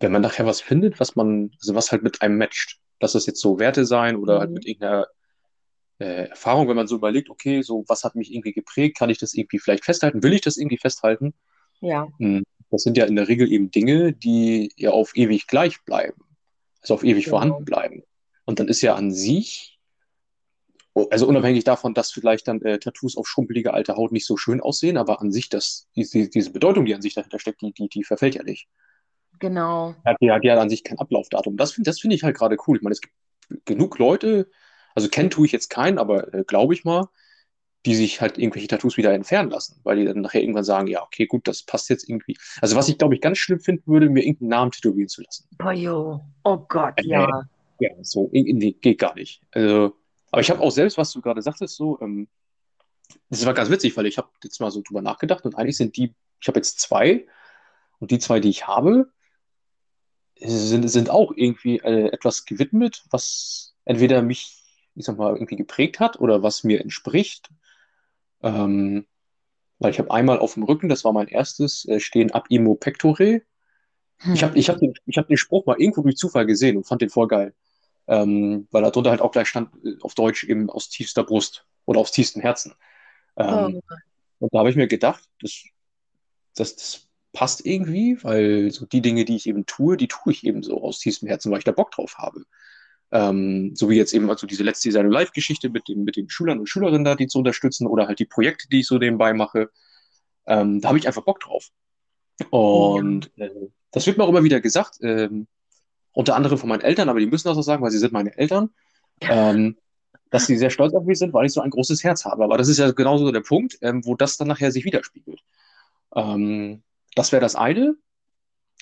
wenn 0.00 0.12
man 0.12 0.22
nachher 0.22 0.46
was 0.46 0.60
findet, 0.60 1.00
was 1.00 1.16
man, 1.16 1.50
also 1.60 1.74
was 1.74 1.90
halt 1.92 2.02
mit 2.02 2.22
einem 2.22 2.38
matcht, 2.38 2.78
lass 3.00 3.12
das 3.12 3.26
jetzt 3.26 3.40
so 3.40 3.58
Werte 3.58 3.84
sein 3.84 4.16
oder 4.16 4.38
halt 4.40 4.50
Mhm. 4.50 4.54
mit 4.54 4.66
irgendeiner 4.66 5.06
äh, 6.00 6.28
Erfahrung, 6.30 6.68
wenn 6.68 6.76
man 6.76 6.88
so 6.88 6.96
überlegt, 6.96 7.30
okay, 7.30 7.62
so 7.62 7.84
was 7.88 8.04
hat 8.04 8.14
mich 8.16 8.32
irgendwie 8.32 8.52
geprägt, 8.52 8.98
kann 8.98 9.10
ich 9.10 9.18
das 9.18 9.34
irgendwie 9.34 9.58
vielleicht 9.58 9.84
festhalten, 9.84 10.22
will 10.22 10.32
ich 10.34 10.42
das 10.42 10.56
irgendwie 10.56 10.78
festhalten? 10.78 11.34
Ja, 11.80 12.08
Hm, 12.18 12.44
Das 12.70 12.82
sind 12.82 12.96
ja 12.98 13.06
in 13.06 13.16
der 13.16 13.28
Regel 13.28 13.50
eben 13.52 13.70
Dinge, 13.70 14.12
die 14.12 14.72
ja 14.76 14.90
auf 14.92 15.16
ewig 15.16 15.46
gleich 15.48 15.82
bleiben, 15.84 16.22
also 16.82 16.94
auf 16.94 17.04
ewig 17.04 17.24
genau. 17.24 17.30
vorhanden 17.30 17.64
bleiben. 17.64 18.04
Und 18.46 18.60
dann 18.60 18.68
ist 18.68 18.82
ja 18.82 18.94
an 18.96 19.12
sich, 19.12 19.77
also 21.06 21.26
unabhängig 21.28 21.64
davon, 21.64 21.94
dass 21.94 22.10
vielleicht 22.10 22.48
dann 22.48 22.60
äh, 22.62 22.78
Tattoos 22.78 23.16
auf 23.16 23.26
schrumpeliger 23.26 23.74
alter 23.74 23.96
Haut 23.96 24.12
nicht 24.12 24.26
so 24.26 24.36
schön 24.36 24.60
aussehen, 24.60 24.96
aber 24.96 25.20
an 25.20 25.30
sich, 25.32 25.48
das, 25.48 25.88
die, 25.96 26.30
diese 26.30 26.52
Bedeutung, 26.52 26.84
die 26.84 26.94
an 26.94 27.02
sich 27.02 27.14
dahinter 27.14 27.38
steckt, 27.38 27.60
die, 27.62 27.72
die, 27.72 27.88
die 27.88 28.04
verfällt 28.04 28.34
ja 28.34 28.42
nicht. 28.42 28.68
Genau. 29.38 29.94
Hat 30.04 30.16
ja, 30.20 30.38
die 30.38 30.50
hat 30.50 30.58
an 30.58 30.70
sich 30.70 30.84
kein 30.84 30.98
Ablaufdatum. 30.98 31.56
Das 31.56 31.72
finde 31.72 31.88
das 31.90 32.00
finde 32.00 32.16
ich 32.16 32.24
halt 32.24 32.36
gerade 32.36 32.56
cool. 32.66 32.76
Ich 32.76 32.82
meine, 32.82 32.92
es 32.94 33.00
gibt 33.00 33.14
genug 33.64 33.98
Leute, 33.98 34.50
also 34.94 35.08
kennen 35.08 35.30
tue 35.30 35.46
ich 35.46 35.52
jetzt 35.52 35.68
keinen, 35.68 35.98
aber 35.98 36.32
äh, 36.34 36.44
glaube 36.44 36.74
ich 36.74 36.84
mal, 36.84 37.06
die 37.86 37.94
sich 37.94 38.20
halt 38.20 38.38
irgendwelche 38.38 38.68
Tattoos 38.68 38.96
wieder 38.96 39.12
entfernen 39.14 39.50
lassen, 39.50 39.80
weil 39.84 39.96
die 39.96 40.04
dann 40.04 40.20
nachher 40.20 40.42
irgendwann 40.42 40.64
sagen, 40.64 40.88
ja, 40.88 41.02
okay, 41.02 41.26
gut, 41.26 41.46
das 41.46 41.62
passt 41.62 41.88
jetzt 41.88 42.08
irgendwie. 42.08 42.36
Also 42.60 42.76
was 42.76 42.88
ich, 42.88 42.98
glaube 42.98 43.14
ich, 43.14 43.20
ganz 43.20 43.38
schlimm 43.38 43.60
finden 43.60 43.90
würde, 43.90 44.10
mir 44.10 44.24
irgendeinen 44.24 44.48
Namen 44.50 44.70
tätowieren 44.72 45.08
zu 45.08 45.22
lassen. 45.22 45.48
Boah, 45.56 45.72
jo. 45.72 46.20
Oh 46.44 46.58
Gott, 46.68 46.94
Äh, 46.96 47.04
ja. 47.04 47.48
ja, 47.78 47.90
so, 48.02 48.28
irgendwie 48.32 48.74
geht 48.74 48.98
gar 48.98 49.14
nicht. 49.14 49.42
Also, 49.52 49.96
aber 50.30 50.40
ich 50.42 50.50
habe 50.50 50.60
auch 50.60 50.70
selbst, 50.70 50.98
was 50.98 51.12
du 51.12 51.20
gerade 51.20 51.42
sagtest, 51.42 51.76
so, 51.76 52.00
ähm, 52.00 52.28
das 53.30 53.46
war 53.46 53.54
ganz 53.54 53.70
witzig, 53.70 53.96
weil 53.96 54.06
ich 54.06 54.18
habe 54.18 54.28
jetzt 54.42 54.60
mal 54.60 54.70
so 54.70 54.82
drüber 54.82 55.02
nachgedacht 55.02 55.44
und 55.44 55.54
eigentlich 55.56 55.76
sind 55.76 55.96
die, 55.96 56.14
ich 56.40 56.48
habe 56.48 56.58
jetzt 56.58 56.80
zwei 56.80 57.26
und 58.00 58.10
die 58.10 58.18
zwei, 58.18 58.40
die 58.40 58.50
ich 58.50 58.66
habe, 58.66 59.12
sind, 60.40 60.88
sind 60.88 61.10
auch 61.10 61.32
irgendwie 61.34 61.78
äh, 61.78 62.08
etwas 62.12 62.44
gewidmet, 62.44 63.04
was 63.10 63.74
entweder 63.84 64.22
mich, 64.22 64.62
ich 64.94 65.04
sag 65.04 65.16
mal, 65.18 65.34
irgendwie 65.34 65.56
geprägt 65.56 66.00
hat 66.00 66.20
oder 66.20 66.42
was 66.42 66.64
mir 66.64 66.80
entspricht. 66.80 67.50
Ähm, 68.42 69.06
weil 69.78 69.92
ich 69.92 69.98
habe 69.98 70.10
einmal 70.10 70.38
auf 70.38 70.54
dem 70.54 70.64
Rücken, 70.64 70.88
das 70.88 71.04
war 71.04 71.12
mein 71.12 71.28
erstes, 71.28 71.86
äh, 71.86 72.00
stehen 72.00 72.32
ab 72.32 72.46
Imo 72.50 72.74
Pectore. 72.76 73.42
Ich 74.34 74.42
Hm. 74.42 74.48
habe 74.50 74.58
ich 74.58 74.68
hab 74.68 74.78
den, 74.78 74.94
ich 75.06 75.18
hab 75.18 75.28
den 75.28 75.36
Spruch 75.36 75.66
mal 75.66 75.80
irgendwo 75.80 76.02
durch 76.02 76.16
Zufall 76.16 76.46
gesehen 76.46 76.76
und 76.76 76.86
fand 76.86 77.02
den 77.02 77.10
voll 77.10 77.28
geil. 77.28 77.54
Ähm, 78.08 78.66
weil 78.70 78.82
da 78.82 78.90
drunter 78.90 79.10
halt 79.10 79.20
auch 79.20 79.32
gleich 79.32 79.48
stand, 79.48 79.70
äh, 79.84 79.96
auf 80.00 80.14
Deutsch 80.14 80.44
eben 80.44 80.70
aus 80.70 80.88
tiefster 80.88 81.24
Brust 81.24 81.66
oder 81.84 82.00
aus 82.00 82.10
tiefstem 82.10 82.42
Herzen. 82.42 82.74
Ähm, 83.36 83.80
Oh, 83.90 83.96
und 84.40 84.54
da 84.54 84.60
habe 84.60 84.70
ich 84.70 84.76
mir 84.76 84.88
gedacht, 84.88 85.24
das, 85.40 85.64
das, 86.54 86.76
das 86.76 87.08
passt 87.32 87.66
irgendwie, 87.66 88.18
weil 88.22 88.70
so 88.70 88.86
die 88.86 89.02
Dinge, 89.02 89.24
die 89.24 89.36
ich 89.36 89.46
eben 89.46 89.66
tue, 89.66 89.96
die 89.96 90.08
tue 90.08 90.32
ich 90.32 90.44
eben 90.44 90.62
so 90.62 90.82
aus 90.82 91.00
tiefstem 91.00 91.28
Herzen, 91.28 91.50
weil 91.50 91.58
ich 91.58 91.64
da 91.64 91.72
Bock 91.72 91.90
drauf 91.90 92.16
habe. 92.18 92.44
Ähm, 93.10 93.74
so 93.74 93.88
wie 93.88 93.96
jetzt 93.96 94.12
eben 94.12 94.28
also 94.30 94.46
diese 94.46 94.62
letzte 94.62 94.88
Design 94.88 95.10
Live-Geschichte 95.10 95.70
mit 95.70 95.88
den, 95.88 96.04
mit 96.04 96.16
den 96.16 96.28
Schülern 96.28 96.58
und 96.58 96.68
Schülerinnen 96.68 97.04
da, 97.04 97.14
die 97.14 97.26
zu 97.26 97.38
unterstützen 97.38 97.86
oder 97.86 98.06
halt 98.06 98.18
die 98.18 98.26
Projekte, 98.26 98.68
die 98.68 98.80
ich 98.80 98.86
so 98.86 98.98
nebenbei 98.98 99.32
mache. 99.32 99.70
Ähm, 100.46 100.80
da 100.80 100.88
habe 100.88 100.98
ich 100.98 101.06
einfach 101.06 101.24
Bock 101.24 101.40
drauf. 101.40 101.68
Und 102.50 103.30
äh, 103.38 103.50
das 103.90 104.06
wird 104.06 104.18
mir 104.18 104.24
auch 104.24 104.28
immer 104.28 104.44
wieder 104.44 104.60
gesagt, 104.60 104.98
ähm, 105.02 105.46
unter 106.12 106.36
anderem 106.36 106.58
von 106.58 106.68
meinen 106.68 106.80
Eltern, 106.80 107.08
aber 107.08 107.20
die 107.20 107.26
müssen 107.26 107.48
das 107.48 107.56
auch 107.56 107.62
sagen, 107.62 107.82
weil 107.82 107.90
sie 107.90 107.98
sind 107.98 108.12
meine 108.12 108.36
Eltern, 108.36 108.70
ähm, 109.20 109.76
dass 110.30 110.46
sie 110.46 110.56
sehr 110.56 110.70
stolz 110.70 110.94
auf 110.94 111.04
mich 111.04 111.18
sind, 111.18 111.32
weil 111.32 111.46
ich 111.46 111.52
so 111.52 111.60
ein 111.60 111.70
großes 111.70 112.04
Herz 112.04 112.24
habe. 112.24 112.44
Aber 112.44 112.58
das 112.58 112.68
ist 112.68 112.78
ja 112.78 112.90
genauso 112.90 113.30
der 113.32 113.40
Punkt, 113.40 113.78
ähm, 113.82 114.04
wo 114.04 114.14
das 114.14 114.36
dann 114.36 114.48
nachher 114.48 114.72
sich 114.72 114.84
widerspiegelt. 114.84 115.40
Ähm, 116.14 116.82
das 117.14 117.32
wäre 117.32 117.40
das 117.40 117.54
eine. 117.54 117.94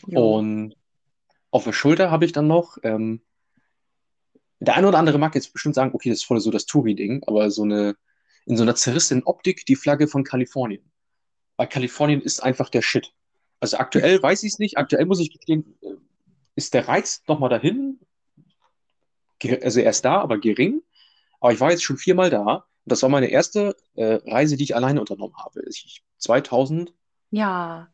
Jo. 0.07 0.39
Und 0.39 0.75
auf 1.51 1.65
der 1.65 1.73
Schulter 1.73 2.11
habe 2.11 2.25
ich 2.25 2.33
dann 2.33 2.47
noch, 2.47 2.79
ähm, 2.83 3.23
der 4.61 4.77
eine 4.77 4.89
oder 4.89 4.99
andere 4.99 5.19
mag 5.19 5.35
jetzt 5.35 5.53
bestimmt 5.53 5.75
sagen, 5.75 5.93
okay, 5.95 6.09
das 6.09 6.19
ist 6.19 6.25
voll 6.25 6.41
so 6.41 6.51
das 6.51 6.67
Touri-Ding, 6.67 7.23
aber 7.27 7.51
so 7.51 7.63
eine, 7.63 7.97
in 8.47 8.57
so 8.57 8.63
einer 8.63 8.75
zerrissenen 8.75 9.25
Optik 9.25 9.67
die 9.67 9.77
Flagge 9.77 10.09
von 10.09 10.25
Kalifornien. 10.25 10.91
Weil 11.57 11.69
Kalifornien 11.69 12.21
ist 12.21 12.43
einfach 12.43 12.71
der 12.71 12.83
Shit. 12.83 13.13
Also 13.61 13.79
aktuell 13.79 14.23
weiß 14.23 14.43
ich 14.43 14.53
es 14.53 14.59
nicht, 14.59 14.79
aktuell 14.79 15.07
muss 15.07 15.21
ich 15.21 15.33
gestehen, 15.33 15.77
äh, 15.83 15.96
ist 16.57 16.75
der 16.75 16.89
Reiz 16.89 17.23
nochmal 17.29 17.51
dahin, 17.51 18.01
also 19.63 19.81
er 19.81 19.91
ist 19.91 20.05
da, 20.05 20.21
aber 20.21 20.39
gering. 20.39 20.83
Aber 21.41 21.53
ich 21.53 21.61
war 21.61 21.71
jetzt 21.71 21.85
schon 21.85 21.99
viermal 21.99 22.31
da 22.31 22.55
und 22.57 22.65
das 22.93 23.03
war 23.03 23.11
meine 23.11 23.29
erste 23.29 23.77
äh, 23.95 24.15
Reise, 24.27 24.57
die 24.57 24.65
ich 24.65 24.77
alleine 24.77 25.01
unternommen 25.01 25.37
habe. 25.39 25.63
Ich, 25.69 26.03
2016 26.19 26.95
Ja. 27.31 27.89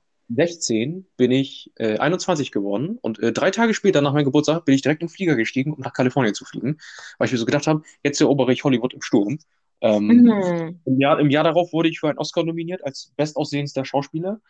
bin 1.16 1.30
ich 1.30 1.72
äh, 1.76 1.98
21 1.98 2.52
geworden 2.52 2.98
und 3.00 3.18
äh, 3.18 3.32
drei 3.32 3.50
Tage 3.50 3.74
später 3.74 4.00
nach 4.00 4.12
meinem 4.12 4.24
Geburtstag 4.24 4.64
bin 4.64 4.74
ich 4.74 4.82
direkt 4.82 5.02
in 5.02 5.08
den 5.08 5.12
Flieger 5.14 5.36
gestiegen, 5.36 5.72
um 5.72 5.80
nach 5.80 5.92
Kalifornien 5.92 6.34
zu 6.34 6.44
fliegen, 6.44 6.78
weil 7.18 7.26
ich 7.26 7.32
mir 7.32 7.38
so 7.38 7.44
gedacht 7.46 7.66
habe, 7.66 7.82
jetzt 8.02 8.20
erobere 8.20 8.52
ich 8.52 8.64
Hollywood 8.64 8.94
im 8.94 9.02
Sturm. 9.02 9.38
Ähm, 9.80 10.10
Mhm. 10.24 10.80
im 10.84 11.00
Jahr, 11.00 11.20
Im 11.20 11.30
Jahr 11.30 11.44
darauf 11.44 11.72
wurde 11.72 11.88
ich 11.88 12.00
für 12.00 12.08
einen 12.08 12.18
Oscar 12.18 12.44
nominiert 12.44 12.84
als 12.84 13.12
bestaussehendster 13.16 13.84
Schauspieler. 13.84 14.40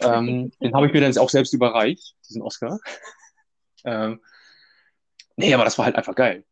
Ähm, 0.00 0.52
den 0.62 0.74
habe 0.74 0.86
ich 0.86 0.92
mir 0.92 1.00
dann 1.00 1.16
auch 1.18 1.30
selbst 1.30 1.52
überreicht, 1.54 2.16
diesen 2.28 2.42
Oscar. 2.42 2.78
Ähm, 3.86 4.20
nee, 5.36 5.54
aber 5.54 5.64
das 5.64 5.78
war 5.78 5.86
halt 5.86 5.96
einfach 5.96 6.14
geil. 6.14 6.44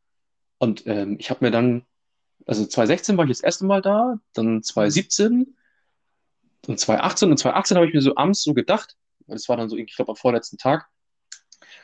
Und 0.58 0.86
ähm, 0.86 1.16
ich 1.18 1.30
habe 1.30 1.44
mir 1.44 1.50
dann, 1.50 1.84
also 2.46 2.64
2016 2.64 3.16
war 3.16 3.24
ich 3.24 3.30
das 3.30 3.40
erste 3.40 3.66
Mal 3.66 3.82
da, 3.82 4.18
dann 4.32 4.62
2017 4.62 5.56
und 6.66 6.80
2018 6.80 7.30
und 7.30 7.36
2018 7.36 7.76
habe 7.76 7.86
ich 7.86 7.94
mir 7.94 8.00
so 8.00 8.16
abends 8.16 8.42
so 8.42 8.54
gedacht, 8.54 8.96
das 9.26 9.48
war 9.48 9.56
dann 9.56 9.68
so, 9.68 9.76
ich 9.76 9.94
glaube, 9.94 10.12
am 10.12 10.16
vorletzten 10.16 10.58
Tag, 10.58 10.88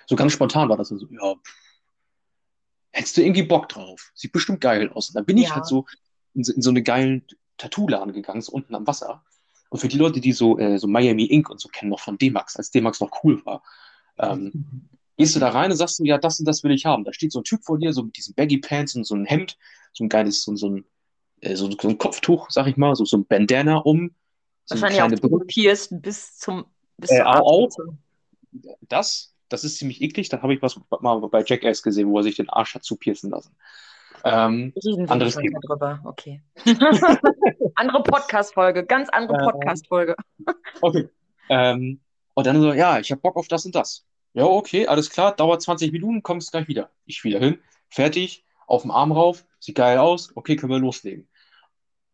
so 0.07 0.17
ganz 0.17 0.33
spontan 0.33 0.69
war 0.69 0.77
das 0.77 0.89
so, 0.89 0.97
ja, 0.97 1.35
pff, 1.35 1.55
hättest 2.93 3.17
du 3.17 3.23
irgendwie 3.23 3.43
Bock 3.43 3.69
drauf? 3.69 4.11
Sieht 4.15 4.33
bestimmt 4.33 4.61
geil 4.61 4.91
aus. 4.93 5.09
Und 5.09 5.15
dann 5.17 5.25
bin 5.25 5.39
ich 5.39 5.49
Ja. 5.49 5.57
halt 5.57 5.67
so 5.67 5.87
in, 6.35 6.45
so 6.45 6.53
in 6.53 6.63
so 6.63 6.71
einen 6.71 6.85
geilen 6.85 7.27
Tattoo-Laden 7.59 8.13
gegangen, 8.13 8.41
so 8.41 8.53
unten 8.53 8.75
am 8.75 8.87
Wasser. 8.87 9.25
Und 9.69 9.79
für 9.79 9.89
die 9.89 9.99
Leute, 9.99 10.21
die 10.21 10.33
so, 10.33 10.59
äh, 10.59 10.79
so 10.79 10.87
Miami 10.89 11.27
Ink 11.27 11.49
und 11.51 11.61
so 11.61 11.69
kennen, 11.69 11.91
noch 11.91 12.01
von 12.01 12.19
D-Max, 12.19 12.57
als 12.57 12.71
D-Max 12.71 13.01
noch 13.01 13.23
cool 13.23 13.45
war, 13.45 13.63
ähm, 14.19 14.89
gehst 15.21 15.37
du 15.37 15.41
da 15.41 15.51
rein 15.51 15.71
und 15.71 15.77
sagst 15.77 15.99
du, 15.99 16.05
ja, 16.05 16.19
das 16.19 16.41
und 16.41 16.47
das 16.47 16.65
will 16.65 16.73
ich 16.73 16.87
haben. 16.87 17.05
Da 17.05 17.13
steht 17.13 17.33
so 17.33 17.41
ein 17.41 17.45
Typ 17.45 17.65
vor 17.65 17.79
dir, 17.79 17.93
so 17.93 18.03
mit 18.03 18.17
diesen 18.17 18.35
Baggy 18.35 18.59
Pants 18.59 18.95
und 18.97 19.05
so 19.05 19.15
ein 19.15 19.27
Hemd, 19.27 19.57
so 19.93 20.05
ein 20.05 20.09
geiles, 20.09 20.43
so, 20.43 20.55
so, 20.57 20.71
ein, 20.71 20.85
äh, 21.41 21.57
so, 21.57 21.71
so 21.71 21.89
ein 21.89 21.99
Kopftuch, 21.99 22.51
sag 22.51 22.67
ich 22.67 22.77
mal, 22.77 22.95
so, 22.95 23.05
so 23.05 23.19
ein 23.19 23.27
Bandana 23.27 23.77
um, 23.79 24.15
so 24.65 24.75
Wahrscheinlich 24.75 25.03
auch 25.03 25.09
kleine 25.09 25.39
gepierst 25.39 26.01
bis 26.01 26.39
zum 26.39 26.65
bis 26.97 27.11
Äh, 27.11 27.23
auch, 27.23 27.69
das, 28.83 29.35
das 29.49 29.65
ist 29.65 29.79
ziemlich 29.79 30.01
eklig. 30.03 30.29
Da 30.29 30.43
habe 30.43 30.55
ich 30.55 30.63
was 30.63 30.79
mal 31.01 31.21
bei 31.29 31.43
Jackass 31.45 31.83
gesehen, 31.83 32.09
wo 32.09 32.19
er 32.19 32.23
sich 32.23 32.37
den 32.37 32.49
Arsch 32.49 32.75
hat 32.75 32.85
zupiercen 32.85 33.31
lassen. 33.31 33.57
Ähm, 34.23 34.73
anderes 35.09 35.37
Thema. 35.37 35.59
drüber. 35.61 36.01
Okay. 36.05 36.43
andere 37.75 38.03
Podcast-Folge, 38.03 38.85
ganz 38.85 39.09
andere 39.09 39.39
Äh, 39.39 39.45
Podcast-Folge. 39.45 40.17
Okay. 40.81 41.09
Ähm, 41.49 42.01
und 42.35 42.47
dann 42.47 42.61
so, 42.61 42.73
ja, 42.73 42.99
ich 42.99 43.11
habe 43.11 43.21
Bock 43.21 43.37
auf 43.37 43.49
das 43.49 43.65
und 43.67 43.75
das. 43.75 44.07
Ja, 44.33 44.45
okay, 44.45 44.87
alles 44.87 45.11
klar, 45.11 45.35
dauert 45.35 45.63
20 45.63 45.93
Minuten, 45.93 46.23
kommst 46.23 46.53
gleich 46.53 46.69
wieder. 46.69 46.91
Ich 47.05 47.25
wieder 47.25 47.41
hin, 47.41 47.59
fertig, 47.89 48.45
auf 48.67 48.83
dem 48.83 48.91
Arm 48.91 49.13
rauf, 49.13 49.45
sieht 49.59 49.75
geil 49.75 49.99
aus, 49.99 50.35
okay, 50.37 50.57
können 50.57 50.73
wir 50.73 50.79
loslegen. 50.79 51.29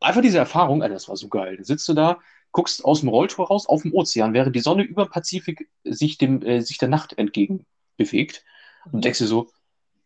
Einfach 0.01 0.23
diese 0.23 0.39
Erfahrung, 0.39 0.83
Alter, 0.83 0.95
das 0.95 1.09
war 1.09 1.17
so 1.17 1.29
geil. 1.29 1.57
Da 1.57 1.65
sitzt 1.65 1.89
du 1.89 1.95
da, 1.95 2.21
guckst 2.53 2.85
aus 2.85 3.01
dem 3.01 3.11
Rolltor 3.11 3.49
raus 3.49 3.69
auf 3.69 3.83
dem 3.83 3.93
Ozean, 3.93 4.33
während 4.33 4.57
die 4.57 4.61
Sonne 4.61 4.83
über 4.83 5.05
dem 5.05 5.11
Pazifik 5.11 5.69
sich, 5.85 6.17
dem, 6.17 6.43
äh, 6.43 6.61
sich 6.61 6.79
der 6.79 6.89
Nacht 6.89 7.19
entgegen 7.19 7.67
bewegt. 7.97 8.45
Und 8.93 9.05
denkst 9.05 9.19
dir 9.19 9.27
so, 9.27 9.51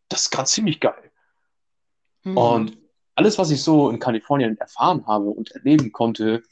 das 0.08 0.22
ist 0.22 0.30
gerade 0.30 0.48
ziemlich 0.48 0.80
geil. 0.80 1.12
Mhm. 2.24 2.36
Und 2.36 2.78
alles, 3.14 3.38
was 3.38 3.50
ich 3.50 3.62
so 3.62 3.90
in 3.90 3.98
Kalifornien 3.98 4.56
erfahren 4.58 5.06
habe 5.06 5.26
und 5.26 5.52
erleben 5.52 5.92
konnte, 5.92 6.42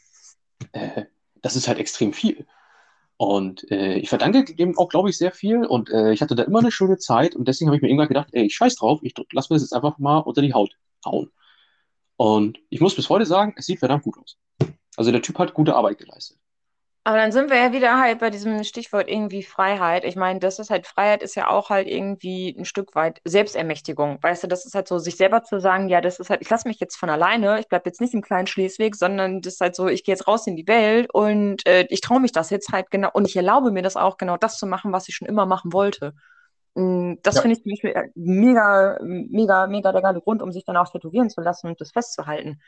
äh, 0.73 1.05
das 1.43 1.57
ist 1.57 1.69
halt 1.69 1.79
extrem 1.79 2.13
viel. 2.13 2.47
Und 3.19 3.69
äh, 3.73 3.95
ich 3.95 4.09
verdanke 4.09 4.45
dem 4.55 4.79
auch, 4.79 4.89
glaube 4.89 5.11
ich, 5.11 5.19
sehr 5.19 5.33
viel. 5.33 5.67
Und 5.67 5.91
äh, 5.91 6.13
ich 6.13 6.23
hatte 6.23 6.37
da 6.37 6.45
immer 6.45 6.61
eine 6.61 6.71
schöne 6.71 6.99
Zeit. 6.99 7.35
Und 7.35 7.49
deswegen 7.49 7.69
habe 7.69 7.77
ich 7.77 7.83
mir 7.83 7.89
irgendwann 7.89 8.09
gedacht, 8.09 8.29
ey, 8.33 8.47
ich 8.47 8.55
scheiß 8.55 8.77
drauf, 8.77 9.01
ich 9.03 9.13
lass 9.33 9.51
mir 9.51 9.57
das 9.57 9.65
jetzt 9.65 9.75
einfach 9.75 9.99
mal 9.99 10.19
unter 10.19 10.41
die 10.41 10.55
Haut 10.55 10.71
hauen. 11.05 11.31
Und 12.17 12.59
ich 12.71 12.81
muss 12.81 12.95
bis 12.95 13.11
heute 13.11 13.27
sagen, 13.27 13.55
es 13.57 13.67
sieht 13.67 13.81
verdammt 13.81 14.05
gut 14.05 14.17
aus. 14.19 14.39
Also 14.97 15.11
der 15.11 15.21
Typ 15.21 15.39
hat 15.39 15.53
gute 15.53 15.75
Arbeit 15.75 15.99
geleistet. 15.99 16.39
Aber 17.09 17.17
dann 17.17 17.33
sind 17.33 17.49
wir 17.49 17.57
ja 17.57 17.73
wieder 17.73 17.99
halt 17.99 18.19
bei 18.19 18.29
diesem 18.29 18.63
Stichwort 18.65 19.09
irgendwie 19.09 19.43
Freiheit. 19.43 20.05
Ich 20.05 20.15
meine, 20.15 20.41
das 20.41 20.59
ist 20.59 20.69
halt, 20.69 20.87
Freiheit 20.87 21.23
ist 21.23 21.37
ja 21.37 21.49
auch 21.49 21.71
halt 21.71 21.89
irgendwie 21.89 22.55
ein 22.59 22.67
Stück 22.67 22.95
weit 22.95 23.23
Selbstermächtigung. 23.25 24.23
Weißt 24.23 24.43
du, 24.45 24.47
das 24.47 24.67
ist 24.67 24.75
halt 24.75 24.89
so, 24.89 24.99
sich 24.99 25.17
selber 25.17 25.43
zu 25.43 25.59
sagen, 25.59 25.89
ja, 25.89 26.03
das 26.03 26.21
ist 26.21 26.29
halt, 26.29 26.43
ich 26.43 26.51
lasse 26.51 26.69
mich 26.69 26.81
jetzt 26.81 26.97
von 26.97 27.09
alleine, 27.09 27.61
ich 27.61 27.69
bleibe 27.69 27.89
jetzt 27.89 28.03
nicht 28.03 28.13
im 28.13 28.21
kleinen 28.21 28.47
Schleswig, 28.47 28.95
sondern 28.95 29.41
das 29.41 29.55
ist 29.55 29.61
halt 29.63 29.75
so, 29.75 29.89
ich 29.89 30.05
gehe 30.05 30.15
jetzt 30.15 30.29
raus 30.29 30.47
in 30.47 30.57
die 30.57 30.69
Welt 30.69 31.09
und 31.15 31.67
äh, 31.67 31.87
ich 31.89 32.03
traue 32.03 32.21
mich 32.21 32.33
das 32.33 32.51
jetzt 32.51 32.73
halt 32.73 32.91
genau 32.91 33.09
und 33.15 33.27
ich 33.27 33.37
erlaube 33.37 33.71
mir 33.71 33.83
das 33.83 33.97
auch 33.97 34.19
genau 34.19 34.37
das 34.37 34.59
zu 34.59 34.67
machen, 34.67 34.93
was 34.93 35.09
ich 35.09 35.15
schon 35.15 35.29
immer 35.29 35.47
machen 35.47 35.73
wollte. 35.73 36.13
Mm, 36.75 37.15
Das 37.23 37.37
Ja. 37.37 37.43
finde 37.43 37.57
ich 37.57 37.63
zum 37.63 37.73
Beispiel 37.73 37.91
äh, 37.93 38.09
mega, 38.17 38.99
mega, 39.03 39.67
mega 39.67 39.93
der 39.93 40.03
geile 40.03 40.21
Grund, 40.21 40.43
um 40.43 40.53
sich 40.53 40.65
dann 40.67 40.77
auch 40.77 40.91
tätowieren 40.91 41.31
zu 41.31 41.41
lassen 41.41 41.69
und 41.69 41.81
das 41.81 41.93
festzuhalten. 41.93 42.61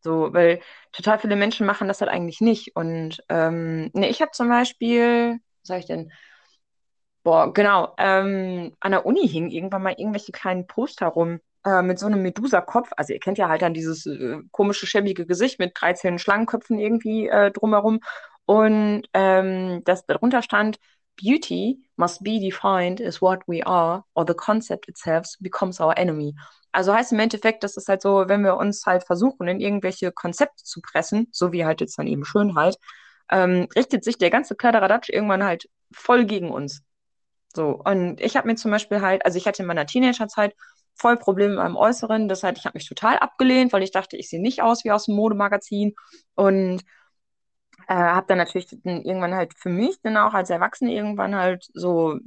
So, 0.00 0.32
weil 0.32 0.60
total 0.92 1.18
viele 1.18 1.36
Menschen 1.36 1.66
machen 1.66 1.88
das 1.88 2.00
halt 2.00 2.10
eigentlich 2.10 2.40
nicht. 2.40 2.74
Und 2.76 3.22
ähm, 3.28 3.90
ne, 3.94 4.08
ich 4.08 4.20
habe 4.22 4.30
zum 4.32 4.48
Beispiel, 4.48 5.32
was 5.32 5.68
sag 5.68 5.78
ich 5.80 5.86
denn? 5.86 6.10
Boah, 7.22 7.52
genau, 7.52 7.94
ähm, 7.98 8.74
an 8.80 8.92
der 8.92 9.04
Uni 9.04 9.28
hingen 9.28 9.50
irgendwann 9.50 9.82
mal 9.82 9.94
irgendwelche 9.98 10.32
kleinen 10.32 10.66
Poster 10.66 11.06
rum 11.08 11.40
äh, 11.66 11.82
mit 11.82 11.98
so 11.98 12.06
einem 12.06 12.22
Medusa-Kopf. 12.22 12.90
Also 12.96 13.12
ihr 13.12 13.20
kennt 13.20 13.36
ja 13.36 13.48
halt 13.50 13.60
dann 13.62 13.74
dieses 13.74 14.06
äh, 14.06 14.38
komische, 14.52 14.86
schäbige 14.86 15.26
Gesicht 15.26 15.58
mit 15.58 15.72
13 15.78 16.18
Schlangenköpfen 16.18 16.78
irgendwie 16.78 17.28
äh, 17.28 17.50
drumherum. 17.50 18.00
Und 18.46 19.02
ähm, 19.12 19.82
das 19.84 20.06
darunter 20.06 20.40
stand, 20.42 20.78
Beauty 21.16 21.78
must 21.96 22.22
be 22.22 22.40
defined 22.40 23.00
as 23.00 23.20
what 23.20 23.40
we 23.46 23.62
are, 23.64 24.04
or 24.14 24.24
the 24.26 24.34
concept 24.34 24.88
itself 24.88 25.26
becomes 25.40 25.80
our 25.80 25.96
enemy. 25.98 26.34
Also 26.72 26.94
heißt 26.94 27.12
im 27.12 27.18
Endeffekt, 27.18 27.64
das 27.64 27.76
ist 27.76 27.88
halt 27.88 28.02
so, 28.02 28.28
wenn 28.28 28.42
wir 28.42 28.56
uns 28.56 28.86
halt 28.86 29.04
versuchen, 29.04 29.48
in 29.48 29.60
irgendwelche 29.60 30.12
Konzepte 30.12 30.62
zu 30.64 30.80
pressen, 30.80 31.28
so 31.32 31.52
wie 31.52 31.64
halt 31.64 31.80
jetzt 31.80 31.98
dann 31.98 32.06
eben 32.06 32.24
Schönheit, 32.24 32.76
ähm, 33.30 33.68
richtet 33.74 34.04
sich 34.04 34.18
der 34.18 34.30
ganze 34.30 34.54
Kladderadatsch 34.56 35.10
irgendwann 35.10 35.44
halt 35.44 35.68
voll 35.92 36.24
gegen 36.24 36.50
uns. 36.50 36.82
So, 37.54 37.80
und 37.84 38.20
ich 38.20 38.36
habe 38.36 38.46
mir 38.46 38.54
zum 38.54 38.70
Beispiel 38.70 39.00
halt, 39.00 39.24
also 39.24 39.36
ich 39.36 39.46
hatte 39.46 39.62
in 39.62 39.66
meiner 39.66 39.86
Teenagerzeit 39.86 40.54
voll 40.94 41.16
Probleme 41.16 41.50
mit 41.54 41.58
meinem 41.58 41.76
Äußeren, 41.76 42.28
das 42.28 42.42
heißt, 42.42 42.58
ich 42.58 42.64
habe 42.64 42.76
mich 42.76 42.88
total 42.88 43.18
abgelehnt, 43.18 43.72
weil 43.72 43.82
ich 43.82 43.90
dachte, 43.90 44.16
ich 44.16 44.28
sehe 44.28 44.40
nicht 44.40 44.62
aus 44.62 44.84
wie 44.84 44.92
aus 44.92 45.06
dem 45.06 45.16
Modemagazin 45.16 45.94
und 46.34 46.82
äh, 47.90 47.94
habe 47.94 48.26
dann 48.28 48.38
natürlich 48.38 48.68
dann 48.84 49.02
irgendwann 49.02 49.34
halt 49.34 49.52
für 49.56 49.68
mich 49.68 50.00
dann 50.02 50.16
auch 50.16 50.32
als 50.32 50.48
Erwachsene 50.48 50.92
irgendwann 50.94 51.34
halt 51.34 51.68
so 51.74 52.18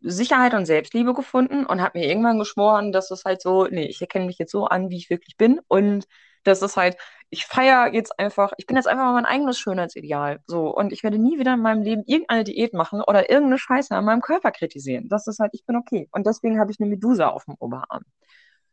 Sicherheit 0.00 0.52
und 0.52 0.66
Selbstliebe 0.66 1.14
gefunden 1.14 1.64
und 1.64 1.80
habe 1.80 2.00
mir 2.00 2.08
irgendwann 2.08 2.40
geschworen, 2.40 2.90
dass 2.90 3.12
es 3.12 3.24
halt 3.24 3.40
so, 3.40 3.66
nee, 3.66 3.86
ich 3.86 4.00
erkenne 4.00 4.26
mich 4.26 4.38
jetzt 4.38 4.50
so 4.50 4.66
an, 4.66 4.90
wie 4.90 4.96
ich 4.96 5.10
wirklich 5.10 5.36
bin 5.36 5.60
und 5.68 6.06
das 6.42 6.60
ist 6.60 6.76
halt, 6.76 6.96
ich 7.30 7.46
feiere 7.46 7.94
jetzt 7.94 8.18
einfach, 8.18 8.52
ich 8.56 8.66
bin 8.66 8.76
jetzt 8.76 8.88
einfach 8.88 9.04
mal 9.04 9.12
mein 9.12 9.26
eigenes 9.26 9.60
Schönheitsideal. 9.60 10.40
So, 10.48 10.74
und 10.76 10.92
ich 10.92 11.04
werde 11.04 11.18
nie 11.18 11.38
wieder 11.38 11.54
in 11.54 11.60
meinem 11.60 11.82
Leben 11.82 12.02
irgendeine 12.04 12.42
Diät 12.42 12.74
machen 12.74 13.00
oder 13.00 13.30
irgendeine 13.30 13.58
Scheiße 13.58 13.94
an 13.94 14.04
meinem 14.04 14.22
Körper 14.22 14.50
kritisieren. 14.50 15.08
Das 15.08 15.28
ist 15.28 15.38
halt, 15.38 15.52
ich 15.54 15.64
bin 15.64 15.76
okay. 15.76 16.08
Und 16.10 16.26
deswegen 16.26 16.58
habe 16.58 16.72
ich 16.72 16.80
eine 16.80 16.90
Medusa 16.90 17.28
auf 17.28 17.44
dem 17.44 17.54
Oberarm. 17.60 18.02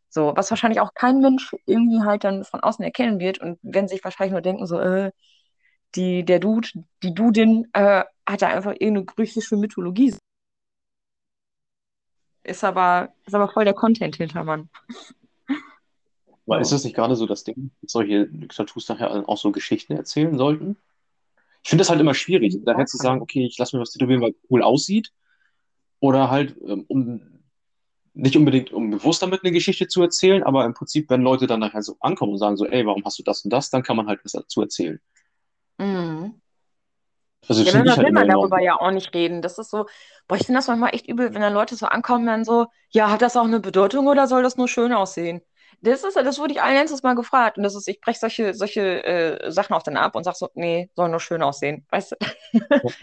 So, 0.10 0.34
was 0.36 0.50
wahrscheinlich 0.50 0.80
auch 0.82 0.96
kein 0.96 1.20
Mensch 1.22 1.56
irgendwie 1.68 2.02
halt 2.02 2.24
dann 2.24 2.44
von 2.44 2.62
außen 2.62 2.84
erkennen 2.84 3.20
wird 3.20 3.40
und 3.40 3.60
werden 3.62 3.88
sich 3.88 4.04
wahrscheinlich 4.04 4.32
nur 4.32 4.42
denken, 4.42 4.66
so, 4.66 4.80
äh, 4.80 5.12
die, 5.96 6.24
der 6.24 6.40
Dude, 6.40 6.70
die 7.04 7.14
Dudin, 7.14 7.68
äh, 7.74 8.04
hat 8.28 8.42
da 8.42 8.48
einfach 8.48 8.72
irgendeine 8.74 9.06
griechische 9.06 9.58
Mythologie. 9.58 10.16
Ist 12.44 12.64
aber, 12.64 13.14
ist 13.26 13.34
aber 13.34 13.50
voll 13.50 13.66
der 13.66 13.74
Content 13.74 14.16
hinter, 14.16 14.44
Mann. 14.44 14.70
Aber 16.46 16.60
ist 16.60 16.72
das 16.72 16.84
nicht 16.84 16.96
gerade 16.96 17.16
so 17.16 17.28
das 17.28 17.44
Ding, 17.44 17.72
dass 17.82 17.92
solche 17.92 18.30
Tattoos 18.48 18.90
nachher 18.90 19.28
auch 19.30 19.38
so 19.38 19.52
Geschichten 19.52 19.94
erzählen 19.94 20.36
sollten? 20.38 20.78
Ich 21.64 21.70
finde 21.70 21.82
das 21.82 21.90
halt 21.90 22.00
immer 22.00 22.16
schwierig, 22.16 22.58
daher 22.64 22.86
zu 22.86 22.98
sagen, 22.98 23.22
okay, 23.22 23.46
ich 23.46 23.58
lasse 23.58 23.76
mir 23.76 23.82
was 23.82 23.92
tätowieren, 23.92 24.22
weil 24.22 24.34
cool 24.50 24.64
aussieht. 24.64 25.12
Oder 26.00 26.32
halt, 26.32 26.56
ähm, 26.66 26.86
um 26.88 27.22
nicht 28.14 28.36
unbedingt, 28.36 28.72
um 28.72 28.90
bewusst 28.90 29.22
damit 29.22 29.44
eine 29.44 29.52
Geschichte 29.52 29.88
zu 29.88 30.02
erzählen, 30.02 30.44
aber 30.44 30.66
im 30.66 30.74
Prinzip, 30.74 31.10
wenn 31.10 31.22
Leute 31.22 31.46
dann 31.46 31.60
nachher 31.60 31.84
so 31.84 31.98
ankommen 32.00 32.34
und 32.34 32.40
sagen 32.40 32.58
so, 32.58 32.66
ey, 32.66 32.86
warum 32.86 33.04
hast 33.06 33.20
du 33.20 33.24
das 33.24 33.44
und 33.44 33.52
das, 33.52 33.70
dann 33.70 33.84
kann 33.84 33.96
man 33.98 34.08
halt 34.08 34.22
was 34.24 34.32
dazu 34.32 34.62
erzählen. 34.62 35.00
Mhm. 35.80 36.40
Also 37.48 37.64
Ja, 37.64 37.72
ich 37.72 37.76
halt 37.98 38.08
will 38.08 38.12
man 38.14 38.28
darüber 38.28 38.62
ja 38.62 38.80
auch 38.80 38.92
nicht 38.92 39.14
reden. 39.14 39.42
Das 39.42 39.58
ist 39.58 39.72
so, 39.72 39.86
boah, 40.28 40.36
ich 40.36 40.46
finde 40.46 40.60
das 40.60 40.68
manchmal 40.68 40.94
echt 40.94 41.08
übel, 41.08 41.34
wenn 41.34 41.42
dann 41.42 41.54
Leute 41.54 41.76
so 41.76 41.86
ankommen, 41.88 42.26
dann 42.26 42.44
so, 42.46 42.68
ja, 42.92 43.10
hat 43.10 43.22
das 43.22 43.36
auch 43.38 43.46
eine 43.46 43.60
Bedeutung 43.60 44.08
oder 44.08 44.28
soll 44.28 44.44
das 44.44 44.58
nur 44.58 44.68
schön 44.68 44.94
aussehen? 44.94 45.42
Das 45.82 46.04
ist, 46.04 46.16
das 46.18 46.40
wurde 46.40 46.54
ich 46.54 46.62
allen 46.62 46.76
letztes 46.76 47.04
Mal 47.04 47.16
gefragt. 47.16 47.58
Und 47.58 47.64
das 47.64 47.76
ist, 47.76 47.88
ich 47.88 48.02
breche 48.02 48.20
solche, 48.20 48.54
solche 48.54 49.04
äh, 49.06 49.52
Sachen 49.52 49.74
auch 49.74 49.84
dann 49.84 49.98
ab 49.98 50.16
und 50.16 50.26
sage 50.26 50.38
so, 50.38 50.50
nee, 50.54 50.90
soll 50.96 51.10
nur 51.10 51.22
schön 51.22 51.42
aussehen. 51.42 51.86
Weißt 51.90 52.12
du? 52.12 52.16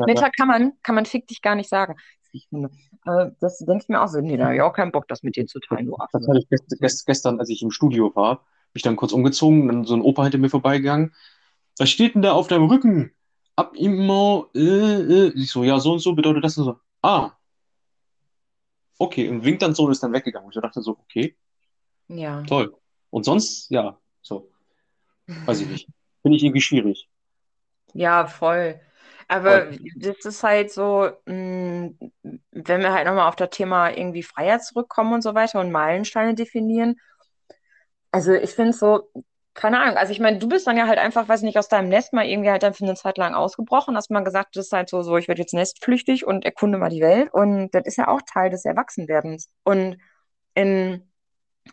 Klar, 0.05 0.31
kann 0.37 0.49
man, 0.49 0.73
kann 0.83 0.95
man 0.95 1.07
fick 1.07 1.27
dich 1.27 1.41
gar 1.41 1.55
nicht 1.55 1.69
sagen. 1.71 1.97
Ich 2.33 2.49
finde, 2.51 2.71
äh, 3.07 3.31
das 3.41 3.59
denke 3.59 3.85
ich 3.85 3.89
mir 3.89 4.03
auch 4.03 4.09
so, 4.09 4.21
nee, 4.21 4.37
da 4.37 4.45
habe 4.45 4.57
ich 4.57 4.61
auch 4.61 4.75
keinen 4.75 4.93
Bock, 4.93 5.09
das 5.09 5.23
mit 5.23 5.37
dir 5.37 5.47
zu 5.47 5.59
teilen, 5.59 5.87
du 5.87 5.97
Das 6.13 6.29
hatte 6.29 6.39
ich 6.39 6.49
gest 6.49 6.79
gest 6.79 7.07
gestern, 7.07 7.41
als 7.41 7.49
ich 7.49 7.63
im 7.63 7.71
Studio 7.71 8.15
war, 8.15 8.45
mich 8.75 8.83
dann 8.83 8.97
kurz 8.97 9.13
umgezogen, 9.13 9.69
dann 9.69 9.85
so 9.85 9.95
ein 9.95 10.03
Opa 10.03 10.25
hinter 10.25 10.39
mir 10.39 10.51
vorbeigegangen. 10.51 11.15
Was 11.79 11.91
steht 11.91 12.15
denn 12.15 12.23
da 12.23 12.33
auf 12.33 12.49
deinem 12.49 12.67
Rücken? 12.67 13.13
Ab 13.57 13.75
immer, 13.77 14.49
äh, 14.55 14.61
äh. 14.61 15.33
Ich 15.37 15.51
so, 15.51 15.65
ja, 15.65 15.79
so 15.81 15.93
und 15.93 16.01
so 16.01 16.15
bedeutet 16.15 16.45
das 16.45 16.59
und 16.59 16.65
so. 16.65 16.81
Ah, 17.03 17.33
okay. 18.99 19.29
Und 19.29 19.45
winkt 19.45 19.63
dann 19.63 19.75
so 19.75 19.85
und 19.85 19.93
ist 19.93 20.03
dann 20.03 20.13
weggegangen. 20.13 20.47
Und 20.47 20.57
ich 20.57 20.63
dachte 20.63 20.83
so, 20.83 20.93
okay, 20.93 21.37
Ja. 22.09 22.43
toll. 22.47 22.75
Und 23.11 23.25
sonst, 23.25 23.71
ja, 23.71 23.99
so, 24.23 24.51
weiß 25.47 25.61
ich 25.61 25.69
nicht. 25.69 25.89
Finde 26.23 26.37
ich 26.37 26.45
irgendwie 26.45 26.61
schwierig. 26.61 27.09
Ja, 27.95 28.27
voll. 28.27 28.81
Aber 29.29 29.71
das 29.97 30.25
ist 30.25 30.43
halt 30.43 30.71
so, 30.71 31.11
mh, 31.27 31.91
wenn 32.53 32.81
wir 32.83 32.93
halt 32.93 33.07
nochmal 33.07 33.29
auf 33.29 33.37
das 33.37 33.51
Thema 33.51 33.91
irgendwie 33.91 34.23
Freiheit 34.23 34.65
zurückkommen 34.65 35.15
und 35.15 35.23
so 35.23 35.35
weiter 35.35 35.61
und 35.61 35.73
Meilensteine 35.73 36.35
definieren. 36.35 36.97
Also 38.11 38.33
ich 38.33 38.51
finde 38.51 38.71
es 38.71 38.79
so, 38.79 39.11
keine 39.57 39.81
Ahnung, 39.81 39.97
also 39.97 40.13
ich 40.13 40.21
meine, 40.21 40.39
du 40.39 40.49
bist 40.49 40.67
dann 40.67 40.77
ja 40.77 40.87
halt 40.87 40.99
einfach, 40.99 41.29
weiß 41.29 41.43
nicht, 41.43 41.59
aus 41.59 41.69
deinem 41.69 41.89
Nest 41.89 42.13
mal 42.13 42.27
irgendwie 42.27 42.51
halt 42.51 42.63
dann 42.63 42.75
für 42.75 42.85
eine 42.85 42.95
Zeit 42.95 43.17
lang 43.19 43.35
ausgebrochen, 43.35 43.97
hast 43.97 44.11
mal 44.11 44.21
gesagt, 44.23 44.55
das 44.57 44.67
ist 44.67 44.73
halt 44.73 44.91
so, 44.91 45.03
so, 45.03 45.17
ich 45.17 45.29
werde 45.29 45.41
jetzt 45.41 45.55
nestflüchtig 45.55 46.27
und 46.27 46.45
erkunde 46.45 46.79
mal 46.79 46.91
die 46.91 47.01
Welt 47.01 47.33
und 47.33 47.71
das 47.73 47.87
ist 47.87 47.97
ja 47.97 48.09
auch 48.09 48.21
Teil 48.23 48.51
des 48.51 48.65
Erwachsenwerdens. 48.67 49.49
Und 49.65 49.97
in 50.55 51.11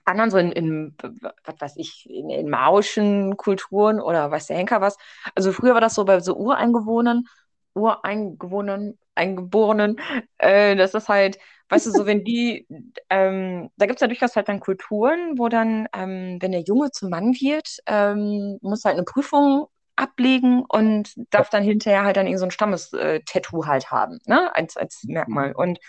anderen, 0.06 0.32
so 0.32 0.38
in, 0.38 0.52
in 0.54 0.96
was 1.44 1.62
weiß 1.62 1.74
ich, 1.78 2.10
in, 2.10 2.30
in 2.30 2.50
maoischen 2.50 3.38
Kulturen 3.38 4.00
oder 4.02 4.32
weiß 4.32 4.48
der 4.48 4.58
Henker 4.58 4.82
was. 4.82 4.98
Also 5.36 5.52
früher 5.52 5.74
war 5.74 5.82
das 5.82 5.96
so 5.96 6.06
bei 6.06 6.20
so 6.22 6.36
Ureingewohnern, 6.36 7.26
Ureingewohnern, 7.74 8.98
Eingeborenen, 9.16 10.00
äh, 10.40 10.76
das 10.76 10.94
ist 10.94 11.10
halt, 11.10 11.38
weißt 11.74 11.88
du, 11.88 11.92
so 11.92 12.06
wenn 12.06 12.24
die, 12.24 12.68
ähm, 13.10 13.70
da 13.78 13.88
gibt 13.88 13.98
es 13.98 14.02
ja 14.02 14.08
durchaus 14.08 14.36
halt 14.36 14.48
dann 14.48 14.60
Kulturen, 14.60 15.40
wo 15.40 15.50
dann, 15.50 15.88
ähm, 15.94 16.38
wenn 16.40 16.52
der 16.52 16.62
Junge 16.62 16.92
zum 16.92 17.10
Mann 17.10 17.34
wird, 17.34 17.80
ähm, 17.88 18.60
muss 18.62 18.86
halt 18.86 18.96
eine 18.96 19.04
Prüfung 19.06 19.68
ablegen 19.96 20.64
und 20.68 21.14
darf 21.32 21.50
dann 21.50 21.64
hinterher 21.64 22.04
halt 22.04 22.18
dann 22.18 22.28
irgend 22.28 22.40
so 22.40 22.46
ein 22.46 22.52
Stammestattoo 22.52 23.66
halt 23.66 23.90
haben, 23.92 24.20
ne, 24.28 24.56
als, 24.56 24.78
als 24.78 25.04
Merkmal. 25.06 25.54
Und 25.54 25.80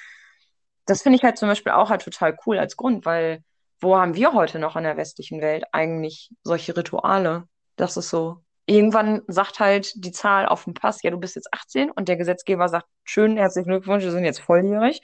das 0.86 1.02
finde 1.02 1.16
ich 1.18 1.22
halt 1.22 1.36
zum 1.38 1.48
Beispiel 1.48 1.72
auch 1.72 1.90
halt 1.90 2.02
total 2.02 2.36
cool 2.46 2.58
als 2.58 2.76
Grund, 2.76 3.04
weil 3.04 3.42
wo 3.80 3.96
haben 3.96 4.14
wir 4.14 4.32
heute 4.32 4.58
noch 4.58 4.76
in 4.76 4.84
der 4.84 4.96
westlichen 4.96 5.42
Welt 5.42 5.64
eigentlich 5.72 6.30
solche 6.42 6.76
Rituale? 6.76 7.46
Das 7.76 7.96
ist 7.98 8.08
so. 8.08 8.38
Irgendwann 8.66 9.20
sagt 9.26 9.60
halt 9.60 9.92
die 9.96 10.12
Zahl 10.12 10.46
auf 10.46 10.64
dem 10.64 10.72
Pass, 10.72 11.02
ja, 11.02 11.10
du 11.10 11.18
bist 11.18 11.36
jetzt 11.36 11.52
18 11.52 11.90
und 11.90 12.08
der 12.08 12.16
Gesetzgeber 12.16 12.68
sagt, 12.68 12.86
schön, 13.04 13.36
herzlichen 13.36 13.68
Glückwunsch, 13.68 14.04
wir 14.04 14.12
sind 14.12 14.24
jetzt 14.24 14.40
volljährig. 14.40 15.02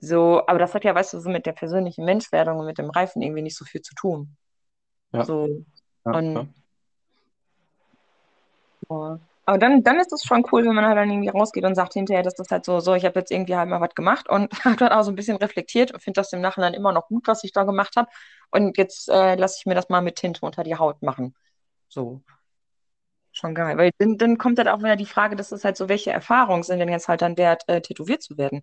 So, 0.00 0.46
aber 0.46 0.58
das 0.58 0.74
hat 0.74 0.84
ja, 0.84 0.94
weißt 0.94 1.14
du, 1.14 1.20
so 1.20 1.28
mit 1.28 1.46
der 1.46 1.52
persönlichen 1.52 2.04
Menschwerdung 2.04 2.58
und 2.58 2.66
mit 2.66 2.78
dem 2.78 2.90
Reifen 2.90 3.20
irgendwie 3.20 3.42
nicht 3.42 3.56
so 3.56 3.64
viel 3.64 3.82
zu 3.82 3.94
tun. 3.94 4.36
Ja. 5.12 5.24
So. 5.24 5.64
Ja, 6.04 6.12
Und 6.12 6.54
ja. 8.88 9.18
Aber 9.44 9.56
dann, 9.56 9.82
dann 9.82 9.98
ist 9.98 10.12
es 10.12 10.24
schon 10.24 10.44
cool, 10.52 10.66
wenn 10.66 10.74
man 10.74 10.84
halt 10.84 10.98
dann 10.98 11.10
irgendwie 11.10 11.30
rausgeht 11.30 11.64
und 11.64 11.74
sagt 11.74 11.94
hinterher, 11.94 12.22
dass 12.22 12.34
das 12.34 12.50
halt 12.50 12.66
so, 12.66 12.80
so, 12.80 12.94
ich 12.94 13.06
habe 13.06 13.18
jetzt 13.18 13.30
irgendwie 13.30 13.56
halt 13.56 13.70
mal 13.70 13.80
was 13.80 13.94
gemacht 13.94 14.28
und 14.28 14.52
habe 14.64 14.76
dann 14.76 14.92
auch 14.92 15.02
so 15.02 15.10
ein 15.10 15.14
bisschen 15.14 15.38
reflektiert 15.38 15.90
und 15.90 16.02
finde 16.02 16.20
das 16.20 16.32
im 16.34 16.42
Nachhinein 16.42 16.74
immer 16.74 16.92
noch 16.92 17.08
gut, 17.08 17.26
was 17.26 17.44
ich 17.44 17.52
da 17.52 17.64
gemacht 17.64 17.96
habe. 17.96 18.10
Und 18.50 18.76
jetzt 18.76 19.08
äh, 19.08 19.36
lasse 19.36 19.56
ich 19.58 19.64
mir 19.66 19.74
das 19.74 19.88
mal 19.88 20.02
mit 20.02 20.16
Tinte 20.16 20.44
unter 20.44 20.64
die 20.64 20.76
Haut 20.76 21.00
machen. 21.02 21.34
So. 21.88 22.20
Schon 23.32 23.54
geil. 23.54 23.78
Weil 23.78 23.90
dann, 23.96 24.18
dann 24.18 24.36
kommt 24.36 24.58
halt 24.58 24.68
auch 24.68 24.80
wieder 24.80 24.96
die 24.96 25.06
Frage, 25.06 25.34
das 25.34 25.50
ist 25.50 25.64
halt 25.64 25.78
so, 25.78 25.88
welche 25.88 26.10
Erfahrungen 26.10 26.62
sind 26.62 26.78
denn 26.80 26.90
jetzt 26.90 27.08
halt 27.08 27.22
dann 27.22 27.38
wert, 27.38 27.62
äh, 27.68 27.80
tätowiert 27.80 28.22
zu 28.22 28.36
werden? 28.36 28.62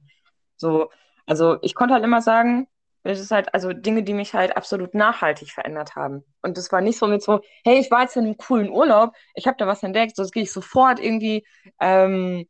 So, 0.56 0.92
also 1.26 1.58
ich 1.62 1.76
konnte 1.76 1.94
halt 1.94 2.04
immer 2.04 2.22
sagen, 2.22 2.68
das 3.04 3.20
ist 3.20 3.32
halt, 3.32 3.54
also 3.54 3.72
Dinge, 3.72 4.04
die 4.04 4.14
mich 4.14 4.34
halt 4.34 4.58
absolut 4.58 4.94
nachhaltig 4.96 5.52
verändert 5.52 5.96
haben. 5.96 6.24
Und 6.42 6.58
das 6.58 6.72
war 6.72 6.82
nicht 6.82 6.98
so 6.98 7.08
mit 7.08 7.22
so, 7.24 7.42
hey, 7.64 7.80
ich 7.80 7.92
war 7.92 8.02
jetzt 8.02 8.18
in 8.18 8.26
einem 8.26 8.38
coolen 8.38 8.70
Urlaub, 8.70 9.14
ich 9.36 9.48
habe 9.48 9.58
da 9.58 9.68
was 9.68 9.84
entdeckt, 9.84 10.16
so 10.16 10.24
jetzt 10.24 10.32
gehe 10.34 10.44
ich 10.44 10.52
sofort 10.52 11.00
irgendwie 11.00 11.46
ähm, 11.80 12.46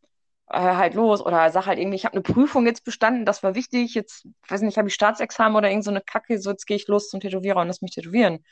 äh, 0.49 0.59
halt 0.59 0.93
los 0.93 1.21
oder 1.25 1.49
sag 1.51 1.65
halt 1.65 1.79
irgendwie, 1.79 1.97
ich 1.97 2.05
habe 2.05 2.13
eine 2.13 2.21
Prüfung 2.21 2.65
jetzt 2.65 2.83
bestanden, 2.85 3.25
das 3.25 3.43
war 3.43 3.55
wichtig, 3.55 3.95
jetzt, 3.95 4.27
weiß 4.47 4.61
nicht, 4.61 4.77
habe 4.77 4.87
ich 4.87 4.93
Staatsexamen 4.93 5.57
oder 5.57 5.69
irgend 5.69 5.83
so 5.85 5.91
eine 5.91 6.01
Kacke, 6.01 6.39
so 6.39 6.51
jetzt 6.51 6.65
gehe 6.67 6.77
ich 6.77 6.87
los 6.87 7.09
zum 7.09 7.19
Tätowierer 7.19 7.61
und 7.61 7.67
lass 7.67 7.81
mich 7.81 7.91
tätowieren. 7.91 8.45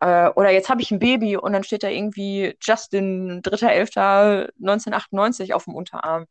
Äh, 0.00 0.28
oder 0.30 0.50
jetzt 0.50 0.68
habe 0.70 0.80
ich 0.82 0.90
ein 0.90 0.98
Baby 1.00 1.36
und 1.36 1.52
dann 1.52 1.64
steht 1.64 1.82
da 1.82 1.88
irgendwie 1.88 2.56
Justin 2.62 3.42
3.11.1998 3.42 5.52
auf 5.54 5.64
dem 5.64 5.74
Unterarm. 5.74 6.26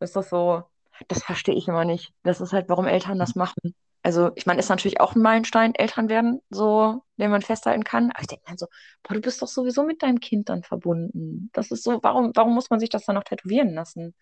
Ist 0.00 0.16
das 0.16 0.28
so, 0.30 0.64
das 1.08 1.22
verstehe 1.24 1.54
ich 1.54 1.68
immer 1.68 1.84
nicht. 1.84 2.12
Das 2.22 2.40
ist 2.40 2.52
halt, 2.52 2.68
warum 2.68 2.86
Eltern 2.86 3.18
das 3.18 3.34
machen. 3.34 3.74
Also, 4.02 4.30
ich 4.34 4.46
meine, 4.46 4.60
ist 4.60 4.68
natürlich 4.68 5.00
auch 5.00 5.14
ein 5.14 5.22
Meilenstein, 5.22 5.74
Eltern 5.74 6.08
werden, 6.08 6.40
so, 6.50 7.04
den 7.18 7.30
man 7.30 7.42
festhalten 7.42 7.84
kann. 7.84 8.10
Aber 8.10 8.20
ich 8.20 8.26
denke 8.26 8.50
mir 8.50 8.58
so, 8.58 8.66
boah, 9.02 9.14
du 9.14 9.20
bist 9.20 9.40
doch 9.42 9.48
sowieso 9.48 9.84
mit 9.84 10.02
deinem 10.02 10.20
Kind 10.20 10.48
dann 10.48 10.62
verbunden. 10.64 11.50
Das 11.52 11.70
ist 11.70 11.84
so, 11.84 12.00
warum, 12.02 12.32
warum 12.34 12.54
muss 12.54 12.70
man 12.70 12.80
sich 12.80 12.90
das 12.90 13.04
dann 13.06 13.14
noch 13.16 13.24
tätowieren 13.24 13.74
lassen? 13.74 14.14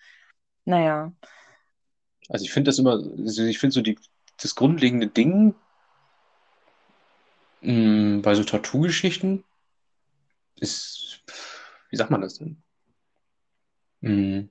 Naja, 0.67 1.13
Also 2.29 2.45
ich 2.45 2.53
finde 2.53 2.69
das 2.69 2.79
immer, 2.79 2.93
also 2.93 3.43
ich 3.45 3.59
finde 3.59 3.75
so 3.75 3.83
die, 3.83 3.99
das 4.41 4.55
grundlegende 4.55 5.09
Ding 5.09 5.55
mh, 7.63 8.23
bei 8.23 8.35
so 8.35 8.45
Tattoo-Geschichten 8.45 9.45
ist, 10.57 11.23
wie 11.91 11.97
sagt 11.97 12.11
man 12.11 12.21
das 12.21 12.39
denn? 12.39 12.63
Mh, 14.03 14.49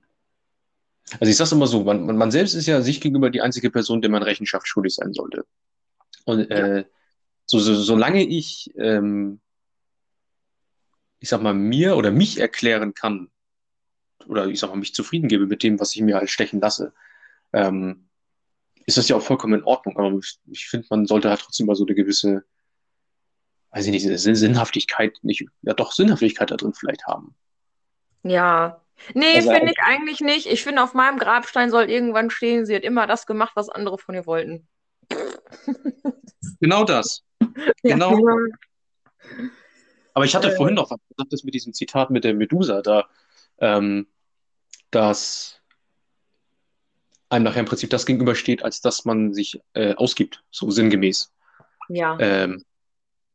Also 1.20 1.30
ich 1.30 1.38
sage 1.38 1.48
es 1.48 1.52
immer 1.54 1.68
so, 1.68 1.84
man, 1.84 2.06
man, 2.06 2.18
man 2.18 2.32
selbst 2.32 2.54
ist 2.54 2.68
ja 2.68 2.82
sich 2.82 3.02
gegenüber 3.02 3.30
die 3.30 3.42
einzige 3.42 3.72
Person, 3.72 4.02
der 4.02 4.12
man 4.12 4.24
Rechenschaft 4.24 4.68
schuldig 4.68 4.96
sein 4.96 5.14
sollte. 5.14 5.46
Und 6.26 6.50
ja, 6.50 6.78
äh, 6.78 6.86
so, 7.46 7.60
so, 7.60 7.74
solange 7.76 8.24
ich, 8.24 8.72
ähm, 8.78 9.42
ich 11.20 11.30
sag 11.30 11.42
mal, 11.42 11.54
mir 11.54 11.98
oder 11.98 12.12
mich 12.12 12.40
erklären 12.40 12.94
kann, 12.94 13.30
oder 14.28 14.48
ich 14.48 14.60
sag 14.60 14.70
mal, 14.70 14.78
mich 14.78 14.94
zufrieden 14.94 15.28
gebe 15.28 15.48
mit 15.48 15.64
dem, 15.64 15.80
was 15.80 15.96
ich 15.96 16.02
mir 16.02 16.16
halt 16.18 16.30
stechen 16.30 16.62
lasse, 16.62 16.94
ähm, 17.54 18.08
ist 18.86 18.98
das 18.98 19.08
ja 19.08 19.16
auch 19.16 19.22
vollkommen 19.22 19.60
in 19.60 19.66
Ordnung. 19.66 19.98
Aber 19.98 20.18
ich, 20.20 20.40
ich 20.52 20.68
finde, 20.68 20.88
man 20.90 21.06
sollte 21.06 21.30
halt 21.30 21.40
trotzdem 21.42 21.66
mal 21.66 21.76
so 21.76 21.86
eine 21.86 21.96
gewisse, 21.96 22.46
weiß 23.72 23.86
ich 23.88 23.92
nicht, 23.92 24.20
Sinn- 24.20 24.36
Sinnhaftigkeit, 24.36 25.18
nicht, 25.24 25.46
ja 25.62 25.74
doch 25.74 25.92
Sinnhaftigkeit 25.92 26.52
da 26.52 26.58
drin 26.58 26.74
vielleicht 26.74 27.08
haben. 27.08 27.36
ja. 28.24 28.82
Nee, 29.14 29.36
Also 29.38 29.52
finde 29.52 29.72
ich 29.72 29.82
eigentlich 29.84 30.20
nicht. 30.22 30.46
Ich 30.48 30.64
finde, 30.64 30.84
auf 30.84 30.94
meinem 30.94 31.20
Grabstein 31.20 31.70
soll 31.72 31.90
irgendwann 31.90 32.30
stehen, 32.30 32.66
sie 32.66 32.76
hat 32.76 32.84
immer 32.84 33.08
das 33.08 33.26
gemacht, 33.26 33.54
was 33.56 33.70
andere 33.70 33.98
von 33.98 34.16
ihr 34.16 34.26
wollten. 34.26 34.68
genau 36.60 36.84
das. 36.84 37.24
Ja. 37.84 37.96
Genau 37.96 38.20
Aber 40.14 40.26
ich 40.26 40.36
hatte 40.36 40.50
Äh, 40.50 40.56
vorhin 40.56 40.76
noch 40.76 40.92
was 40.92 41.00
gesagt, 41.10 41.34
das 41.34 41.44
mit 41.44 41.54
diesem 41.54 41.74
Zitat 41.74 42.10
mit 42.10 42.24
der 42.24 42.34
Medusa 42.34 42.82
da, 42.82 43.08
ähm, 43.60 44.08
dass 44.92 45.62
einem 47.30 47.44
nachher 47.46 47.62
im 47.62 47.66
Prinzip 47.66 47.90
das 47.90 48.06
gegenübersteht, 48.06 48.64
als 48.64 48.82
dass 48.82 49.06
man 49.06 49.34
sich 49.34 49.62
äh, 49.74 49.94
ausgibt, 49.96 50.44
so 50.52 50.70
sinngemäß. 50.72 51.32
ja. 51.90 52.18
Ähm, 52.20 52.66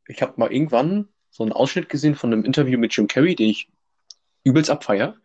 ich 0.07 0.21
habe 0.21 0.33
mal 0.37 0.51
irgendwann 0.51 1.09
so 1.31 1.43
einen 1.43 1.53
Ausschnitt 1.53 1.89
gesehen 1.89 2.15
von 2.15 2.31
einem 2.31 2.43
Interview 2.45 2.77
mit 2.77 2.95
Jim 2.95 3.07
Carrey, 3.07 3.35
den 3.35 3.49
ich 3.49 3.69
übelst 4.43 4.69
abfeier, 4.69 5.17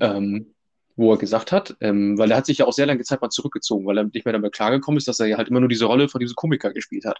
Ähm, 0.00 0.54
wo 0.96 1.12
er 1.12 1.18
gesagt 1.18 1.52
hat, 1.52 1.76
ähm, 1.80 2.16
weil 2.18 2.30
er 2.30 2.38
hat 2.38 2.46
sich 2.46 2.58
ja 2.58 2.66
auch 2.66 2.72
sehr 2.72 2.86
lange 2.86 3.02
Zeit 3.02 3.20
mal 3.20 3.28
zurückgezogen, 3.28 3.86
weil 3.86 3.98
er 3.98 4.04
nicht 4.04 4.24
mehr 4.24 4.32
damit 4.32 4.54
klargekommen 4.54 4.96
ist, 4.96 5.06
dass 5.06 5.20
er 5.20 5.26
ja 5.26 5.36
halt 5.36 5.48
immer 5.48 5.60
nur 5.60 5.68
diese 5.68 5.84
Rolle 5.84 6.08
von 6.08 6.20
diesem 6.20 6.34
Komiker 6.34 6.72
gespielt 6.72 7.04
hat. 7.04 7.18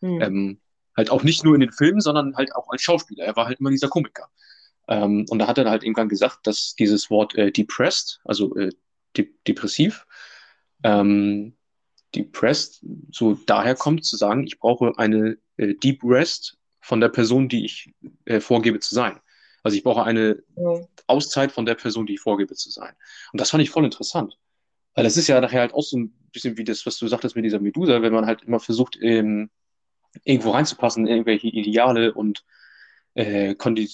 Hm. 0.00 0.20
Ähm, 0.22 0.60
halt 0.96 1.10
auch 1.10 1.22
nicht 1.22 1.44
nur 1.44 1.54
in 1.54 1.60
den 1.60 1.70
Filmen, 1.70 2.00
sondern 2.00 2.36
halt 2.36 2.54
auch 2.54 2.68
als 2.70 2.82
Schauspieler. 2.82 3.24
Er 3.24 3.36
war 3.36 3.46
halt 3.46 3.60
immer 3.60 3.70
dieser 3.70 3.88
Komiker. 3.88 4.28
Ähm, 4.88 5.26
und 5.28 5.38
da 5.38 5.46
hat 5.46 5.58
er 5.58 5.68
halt 5.68 5.84
irgendwann 5.84 6.08
gesagt, 6.08 6.46
dass 6.46 6.74
dieses 6.74 7.10
Wort 7.10 7.34
äh, 7.36 7.52
depressed, 7.52 8.20
also 8.24 8.56
äh, 8.56 8.70
de 9.16 9.30
depressiv, 9.46 10.06
ähm, 10.82 11.54
depressed 12.14 12.82
so 13.10 13.34
daher 13.46 13.74
kommt 13.74 14.04
zu 14.04 14.16
sagen, 14.16 14.46
ich 14.46 14.58
brauche 14.58 14.92
eine 14.96 15.36
äh, 15.58 15.74
Deep 15.74 16.00
Rest 16.02 16.56
von 16.80 17.00
der 17.00 17.10
Person, 17.10 17.48
die 17.48 17.66
ich 17.66 17.92
äh, 18.24 18.40
vorgebe 18.40 18.80
zu 18.80 18.94
sein. 18.94 19.20
Also 19.62 19.76
ich 19.76 19.82
brauche 19.82 20.04
eine 20.04 20.42
Jo. 20.56 20.88
Auszeit 21.06 21.52
von 21.52 21.66
der 21.66 21.74
Person, 21.74 22.06
die 22.06 22.14
ich 22.14 22.20
vorgebe 22.20 22.54
zu 22.54 22.70
sein. 22.70 22.94
Und 23.32 23.40
das 23.40 23.50
fand 23.50 23.62
ich 23.62 23.70
voll 23.70 23.84
interessant. 23.84 24.38
Weil 24.94 25.04
das 25.04 25.16
ist 25.16 25.28
ja 25.28 25.40
nachher 25.40 25.60
halt 25.60 25.74
auch 25.74 25.82
so 25.82 25.96
ein 25.98 26.10
bisschen 26.32 26.56
wie 26.56 26.64
das, 26.64 26.84
was 26.86 26.98
du 26.98 27.06
sagtest 27.08 27.36
mit 27.36 27.44
dieser 27.44 27.60
Medusa, 27.60 28.02
wenn 28.02 28.12
man 28.12 28.26
halt 28.26 28.42
immer 28.42 28.60
versucht, 28.60 28.98
ähm, 29.00 29.50
irgendwo 30.24 30.50
reinzupassen, 30.50 31.06
irgendwelche 31.06 31.48
Ideale 31.48 32.14
und 32.14 32.44
äh, 33.14 33.54
Kondi 33.54 33.88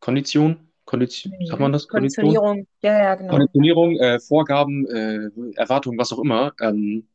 Kondition, 0.00 0.70
Kondition, 0.86 1.34
sagt 1.44 1.60
man 1.60 1.72
das? 1.72 1.86
Kondition? 1.86 2.24
Konditionierung. 2.24 2.66
Ja, 2.80 2.98
ja, 2.98 3.14
genau. 3.14 3.32
Konditionierung, 3.32 3.96
äh, 3.98 4.18
Vorgaben, 4.18 4.86
äh, 4.86 5.30
Erwartungen, 5.56 5.98
was 5.98 6.12
auch 6.12 6.18
immer, 6.18 6.54
ähm, 6.60 7.06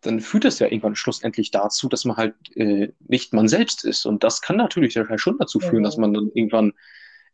dann 0.00 0.20
führt 0.20 0.44
das 0.44 0.58
ja 0.58 0.68
irgendwann 0.68 0.96
schlussendlich 0.96 1.50
dazu, 1.50 1.88
dass 1.88 2.04
man 2.04 2.16
halt 2.16 2.34
äh, 2.56 2.92
nicht 3.00 3.34
man 3.34 3.48
selbst 3.48 3.84
ist. 3.84 4.06
Und 4.06 4.24
das 4.24 4.40
kann 4.40 4.56
natürlich 4.56 4.98
schon 5.16 5.38
dazu 5.38 5.60
führen, 5.60 5.82
dass 5.82 5.96
Mhm. 5.96 6.00
man 6.00 6.14
dann 6.14 6.30
irgendwann, 6.32 6.72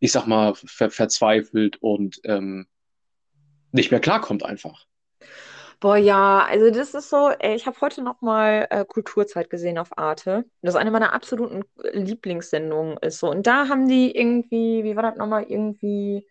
ich 0.04 0.12
sag 0.12 0.26
mal, 0.26 0.54
ver 0.54 0.90
verzweifelt 0.90 1.78
und 1.80 2.20
ähm, 2.24 2.66
nicht 3.72 3.90
mehr 3.90 4.00
klarkommt 4.00 4.44
einfach. 4.44 4.84
Boah, 5.80 5.96
ja, 5.96 6.44
also 6.44 6.70
das 6.70 6.92
ist 6.92 7.08
so, 7.08 7.30
ey, 7.30 7.54
ich 7.54 7.64
habe 7.66 7.80
heute 7.80 8.02
noch 8.02 8.20
mal 8.20 8.66
äh, 8.68 8.84
Kulturzeit 8.84 9.48
gesehen 9.48 9.78
auf 9.78 9.96
Arte. 9.96 10.44
Das 10.60 10.74
ist 10.74 10.80
eine 10.80 10.90
meiner 10.90 11.14
absoluten 11.14 11.64
Lieblingssendungen 11.94 12.98
ist 12.98 13.18
so. 13.18 13.30
Und 13.30 13.46
da 13.46 13.68
haben 13.68 13.88
die 13.88 14.14
irgendwie, 14.14 14.84
wie 14.84 14.94
war 14.94 15.04
das 15.04 15.16
nochmal, 15.16 15.44
irgendwie, 15.44 16.26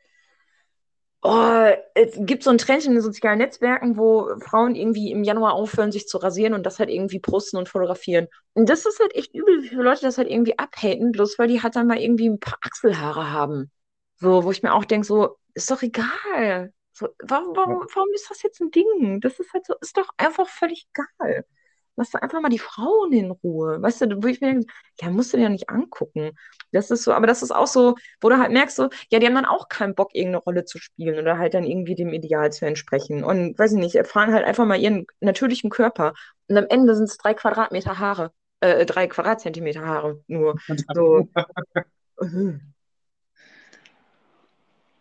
oh, 1.23 1.69
es 1.95 2.13
gibt 2.17 2.43
so 2.43 2.49
einen 2.49 2.59
Trend 2.59 2.85
in 2.85 2.93
den 2.93 3.01
sozialen 3.01 3.39
Netzwerken, 3.39 3.97
wo 3.97 4.37
Frauen 4.39 4.75
irgendwie 4.75 5.11
im 5.11 5.23
Januar 5.23 5.53
aufhören, 5.53 5.91
sich 5.91 6.07
zu 6.07 6.17
rasieren 6.17 6.53
und 6.53 6.65
das 6.65 6.79
halt 6.79 6.89
irgendwie 6.89 7.19
posten 7.19 7.57
und 7.57 7.69
fotografieren. 7.69 8.27
Und 8.53 8.69
das 8.69 8.85
ist 8.85 8.99
halt 8.99 9.15
echt 9.15 9.33
übel, 9.33 9.63
wie 9.63 9.69
viele 9.69 9.83
Leute 9.83 10.01
das 10.01 10.17
halt 10.17 10.29
irgendwie 10.29 10.59
abhaten, 10.59 11.11
bloß 11.11 11.39
weil 11.39 11.47
die 11.47 11.61
halt 11.63 11.75
dann 11.75 11.87
mal 11.87 11.99
irgendwie 11.99 12.29
ein 12.29 12.39
paar 12.39 12.59
Achselhaare 12.61 13.31
haben. 13.31 13.71
So, 14.17 14.43
wo 14.43 14.51
ich 14.51 14.63
mir 14.63 14.73
auch 14.73 14.85
denke, 14.85 15.07
so, 15.07 15.37
ist 15.53 15.71
doch 15.71 15.81
egal. 15.81 16.73
So, 16.91 17.07
warum, 17.23 17.55
warum, 17.55 17.85
warum 17.93 18.09
ist 18.13 18.29
das 18.29 18.43
jetzt 18.43 18.61
ein 18.61 18.71
Ding? 18.71 19.19
Das 19.21 19.39
ist 19.39 19.53
halt 19.53 19.65
so, 19.65 19.75
ist 19.81 19.97
doch 19.97 20.09
einfach 20.17 20.47
völlig 20.47 20.87
egal. 20.93 21.45
Lass 21.95 22.09
doch 22.11 22.21
einfach 22.21 22.41
mal 22.41 22.49
die 22.49 22.59
Frauen 22.59 23.13
in 23.13 23.31
Ruhe. 23.31 23.81
Weißt 23.81 24.01
du, 24.01 24.23
wo 24.23 24.27
ich 24.27 24.41
mir 24.41 24.47
denke, 24.47 24.67
ja, 24.99 25.09
musst 25.11 25.31
du 25.33 25.37
dir 25.37 25.43
ja 25.43 25.49
nicht 25.49 25.69
angucken. 25.69 26.31
Das 26.71 26.89
ist 26.91 27.03
so, 27.03 27.13
aber 27.13 27.27
das 27.27 27.43
ist 27.43 27.51
auch 27.51 27.67
so, 27.67 27.95
wo 28.19 28.29
du 28.29 28.37
halt 28.39 28.51
merkst, 28.51 28.75
so, 28.75 28.89
ja, 29.11 29.19
die 29.19 29.27
haben 29.27 29.35
dann 29.35 29.45
auch 29.45 29.69
keinen 29.69 29.93
Bock, 29.95 30.09
irgendeine 30.13 30.43
Rolle 30.43 30.65
zu 30.65 30.79
spielen 30.79 31.19
oder 31.19 31.37
halt 31.37 31.53
dann 31.53 31.65
irgendwie 31.65 31.95
dem 31.95 32.09
Ideal 32.13 32.51
zu 32.51 32.65
entsprechen. 32.65 33.23
Und 33.23 33.57
weiß 33.59 33.73
ich 33.73 33.79
nicht, 33.79 33.95
erfahren 33.95 34.33
halt 34.33 34.45
einfach 34.45 34.65
mal 34.65 34.79
ihren 34.79 35.05
natürlichen 35.19 35.69
Körper. 35.69 36.13
Und 36.47 36.57
am 36.57 36.65
Ende 36.69 36.95
sind 36.95 37.05
es 37.05 37.17
drei 37.17 37.33
Quadratmeter 37.35 37.99
Haare, 37.99 38.31
äh, 38.61 38.85
drei 38.85 39.07
Quadratzentimeter 39.07 39.85
Haare 39.85 40.23
nur. 40.27 40.55
So. 40.93 41.27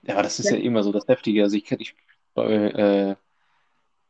Ja, 0.02 0.14
aber 0.14 0.24
das 0.24 0.38
ist 0.40 0.50
Ja. 0.50 0.57
ja 0.57 0.62
immer 0.62 0.83
so 0.83 0.92
das 0.92 1.07
Heftige. 1.07 1.42
Also 1.44 1.57
ich 1.57 1.64
kenne 1.64 1.83
ich 1.83 1.94
äh, 2.37 3.14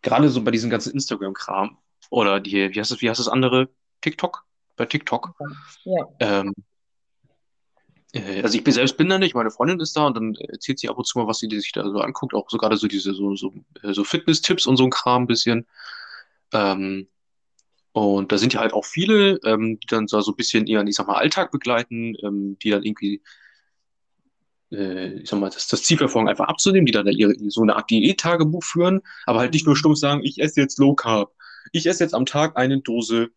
gerade 0.02 0.28
so 0.28 0.42
bei 0.42 0.50
diesem 0.50 0.70
ganzen 0.70 0.92
Instagram-Kram 0.92 1.76
oder 2.10 2.40
die, 2.40 2.74
wie 2.74 2.80
heißt 2.80 2.90
das, 2.90 3.00
wie 3.00 3.10
heißt 3.10 3.20
das 3.20 3.28
andere? 3.28 3.68
TikTok? 4.00 4.44
Bei 4.76 4.86
TikTok. 4.86 5.34
Ja. 5.84 6.08
Ähm, 6.20 6.54
äh, 8.12 8.42
also 8.42 8.56
ich 8.56 8.64
bin 8.64 8.72
selbst 8.72 8.96
bin 8.96 9.08
da 9.08 9.18
nicht, 9.18 9.34
meine 9.34 9.50
Freundin 9.50 9.80
ist 9.80 9.96
da 9.96 10.06
und 10.06 10.16
dann 10.16 10.34
erzählt 10.34 10.78
sie 10.78 10.88
ab 10.88 10.98
und 10.98 11.06
zu 11.06 11.18
mal, 11.18 11.26
was 11.26 11.38
sie 11.38 11.48
sich 11.50 11.72
da 11.72 11.84
so 11.84 12.00
anguckt, 12.00 12.34
auch 12.34 12.48
so 12.48 12.58
gerade 12.58 12.76
so 12.76 12.86
diese 12.86 13.14
so, 13.14 13.34
so, 13.36 13.52
äh, 13.82 13.92
so 13.92 14.04
Fitness-Tipps 14.04 14.66
und 14.66 14.76
so 14.76 14.84
ein 14.84 14.90
Kram 14.90 15.24
ein 15.24 15.26
bisschen. 15.26 15.66
Ähm, 16.52 17.08
und 17.92 18.32
da 18.32 18.38
sind 18.38 18.54
ja 18.54 18.60
halt 18.60 18.72
auch 18.72 18.86
viele, 18.86 19.38
ähm, 19.44 19.78
die 19.80 19.86
dann 19.86 20.08
so 20.08 20.18
ein 20.18 20.36
bisschen 20.36 20.66
ihren, 20.66 20.86
ich 20.86 20.96
sag 20.96 21.06
mal, 21.06 21.16
Alltag 21.16 21.50
begleiten, 21.50 22.14
ähm, 22.22 22.58
die 22.62 22.70
dann 22.70 22.82
irgendwie, 22.84 23.22
äh, 24.70 25.20
ich 25.20 25.28
sag 25.28 25.38
mal, 25.40 25.50
das, 25.50 25.68
das 25.68 25.82
Ziel 25.82 25.98
verfolgen, 25.98 26.28
einfach 26.28 26.48
abzunehmen, 26.48 26.86
die 26.86 26.92
dann 26.92 27.04
da 27.04 27.12
ihre, 27.12 27.34
so 27.50 27.60
eine 27.60 27.76
Art 27.76 27.90
Diät-Tagebuch 27.90 28.64
führen, 28.64 29.02
aber 29.26 29.40
halt 29.40 29.52
nicht 29.52 29.66
nur 29.66 29.76
stumpf 29.76 29.98
sagen, 29.98 30.22
ich 30.24 30.40
esse 30.40 30.60
jetzt 30.60 30.78
Low 30.78 30.94
Carb. 30.94 31.34
Ich 31.70 31.86
esse 31.86 32.02
jetzt 32.02 32.14
am 32.14 32.26
Tag 32.26 32.56
eine 32.56 32.80
Dose 32.80 33.30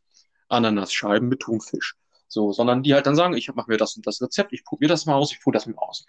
Ananasscheiben 0.48 1.30
mit 1.30 1.42
Thunfisch. 1.42 1.96
So, 2.28 2.52
sondern 2.52 2.84
die 2.84 2.94
halt 2.94 3.06
dann 3.06 3.16
sagen, 3.16 3.36
ich 3.36 3.54
mache 3.54 3.70
mir 3.70 3.78
das 3.78 3.96
und 3.96 4.08
das 4.08 4.22
Rezept, 4.22 4.52
ich 4.52 4.66
probiere 4.66 4.90
das 4.90 5.06
mal 5.06 5.14
aus, 5.16 5.32
ich 5.32 5.40
probiere 5.42 5.60
das 5.64 5.68
mal 5.68 5.78
aus. 5.78 6.06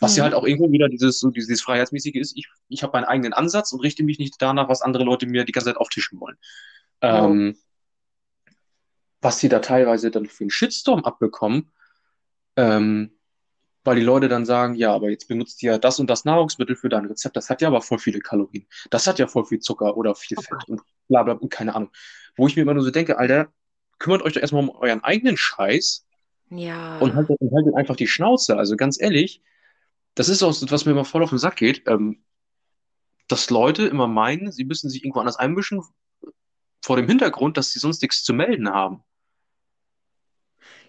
Was 0.00 0.16
ja 0.16 0.22
Mhm. 0.22 0.24
halt 0.24 0.34
auch 0.34 0.44
irgendwo 0.44 0.72
wieder 0.72 0.88
dieses, 0.88 1.20
so 1.20 1.30
dieses 1.30 1.62
Freiheitsmäßige 1.62 2.16
ist, 2.16 2.36
ich, 2.36 2.48
ich 2.68 2.82
habe 2.82 2.94
meinen 2.94 3.04
eigenen 3.04 3.32
Ansatz 3.32 3.72
und 3.72 3.80
richte 3.80 4.02
mich 4.02 4.18
nicht 4.18 4.34
danach, 4.40 4.68
was 4.68 4.82
andere 4.82 5.04
Leute 5.04 5.26
mir 5.26 5.44
die 5.44 5.52
ganze 5.52 5.68
Zeit 5.70 5.76
auftischen 5.76 6.18
wollen. 6.18 6.36
Ja. 7.02 7.26
Ähm, 7.26 7.56
was 9.20 9.38
die 9.38 9.48
da 9.48 9.60
teilweise 9.60 10.10
dann 10.10 10.26
für 10.26 10.44
einen 10.44 10.50
Shitstorm 10.50 11.04
abbekommen, 11.04 11.70
ähm, 12.56 13.16
weil 13.84 13.96
die 13.96 14.02
Leute 14.02 14.28
dann 14.28 14.44
sagen, 14.44 14.74
ja, 14.74 14.92
aber 14.92 15.10
jetzt 15.10 15.28
benutzt 15.28 15.62
ihr 15.62 15.72
ja 15.72 15.78
das 15.78 15.98
und 15.98 16.08
das 16.08 16.24
Nahrungsmittel 16.24 16.76
für 16.76 16.88
dein 16.88 17.06
Rezept, 17.06 17.36
das 17.36 17.50
hat 17.50 17.62
ja 17.62 17.68
aber 17.68 17.80
voll 17.82 17.98
viele 17.98 18.20
Kalorien, 18.20 18.66
das 18.90 19.06
hat 19.06 19.18
ja 19.18 19.26
voll 19.26 19.44
viel 19.44 19.60
Zucker 19.60 19.96
oder 19.96 20.14
viel 20.14 20.38
Oh 20.38 20.42
Fett 20.42 20.68
und 20.68 20.82
bla 21.08 21.22
bla 21.22 21.34
und 21.34 21.50
keine 21.50 21.74
Ahnung. 21.74 21.90
Wo 22.36 22.46
ich 22.46 22.56
mir 22.56 22.62
immer 22.62 22.74
nur 22.74 22.84
so 22.84 22.90
denke, 22.90 23.18
Alter, 23.18 23.52
kümmert 23.98 24.22
euch 24.22 24.32
doch 24.34 24.40
erstmal 24.40 24.62
um 24.62 24.70
euren 24.70 25.02
eigenen 25.04 25.36
Scheiß 25.36 26.06
und 26.48 26.58
Ja. 26.58 27.14
haltet, 27.14 27.40
und 27.40 27.54
haltet 27.54 27.74
einfach 27.74 27.96
die 27.96 28.06
Schnauze. 28.06 28.56
Also 28.56 28.76
ganz 28.76 29.00
ehrlich, 29.00 29.42
das 30.14 30.28
ist 30.28 30.42
auch 30.42 30.52
so, 30.52 30.70
was 30.70 30.84
mir 30.84 30.92
immer 30.92 31.04
voll 31.04 31.22
auf 31.22 31.30
den 31.30 31.38
Sack 31.38 31.56
geht, 31.56 31.82
ähm, 31.86 32.24
dass 33.28 33.50
Leute 33.50 33.86
immer 33.86 34.08
meinen, 34.08 34.52
sie 34.52 34.64
müssen 34.64 34.90
sich 34.90 35.04
irgendwo 35.04 35.20
anders 35.20 35.36
einmischen, 35.36 35.82
vor 36.82 36.96
dem 36.96 37.08
Hintergrund, 37.08 37.56
dass 37.56 37.70
sie 37.70 37.78
sonst 37.78 38.02
nichts 38.02 38.24
zu 38.24 38.34
melden 38.34 38.68
haben. 38.68 39.02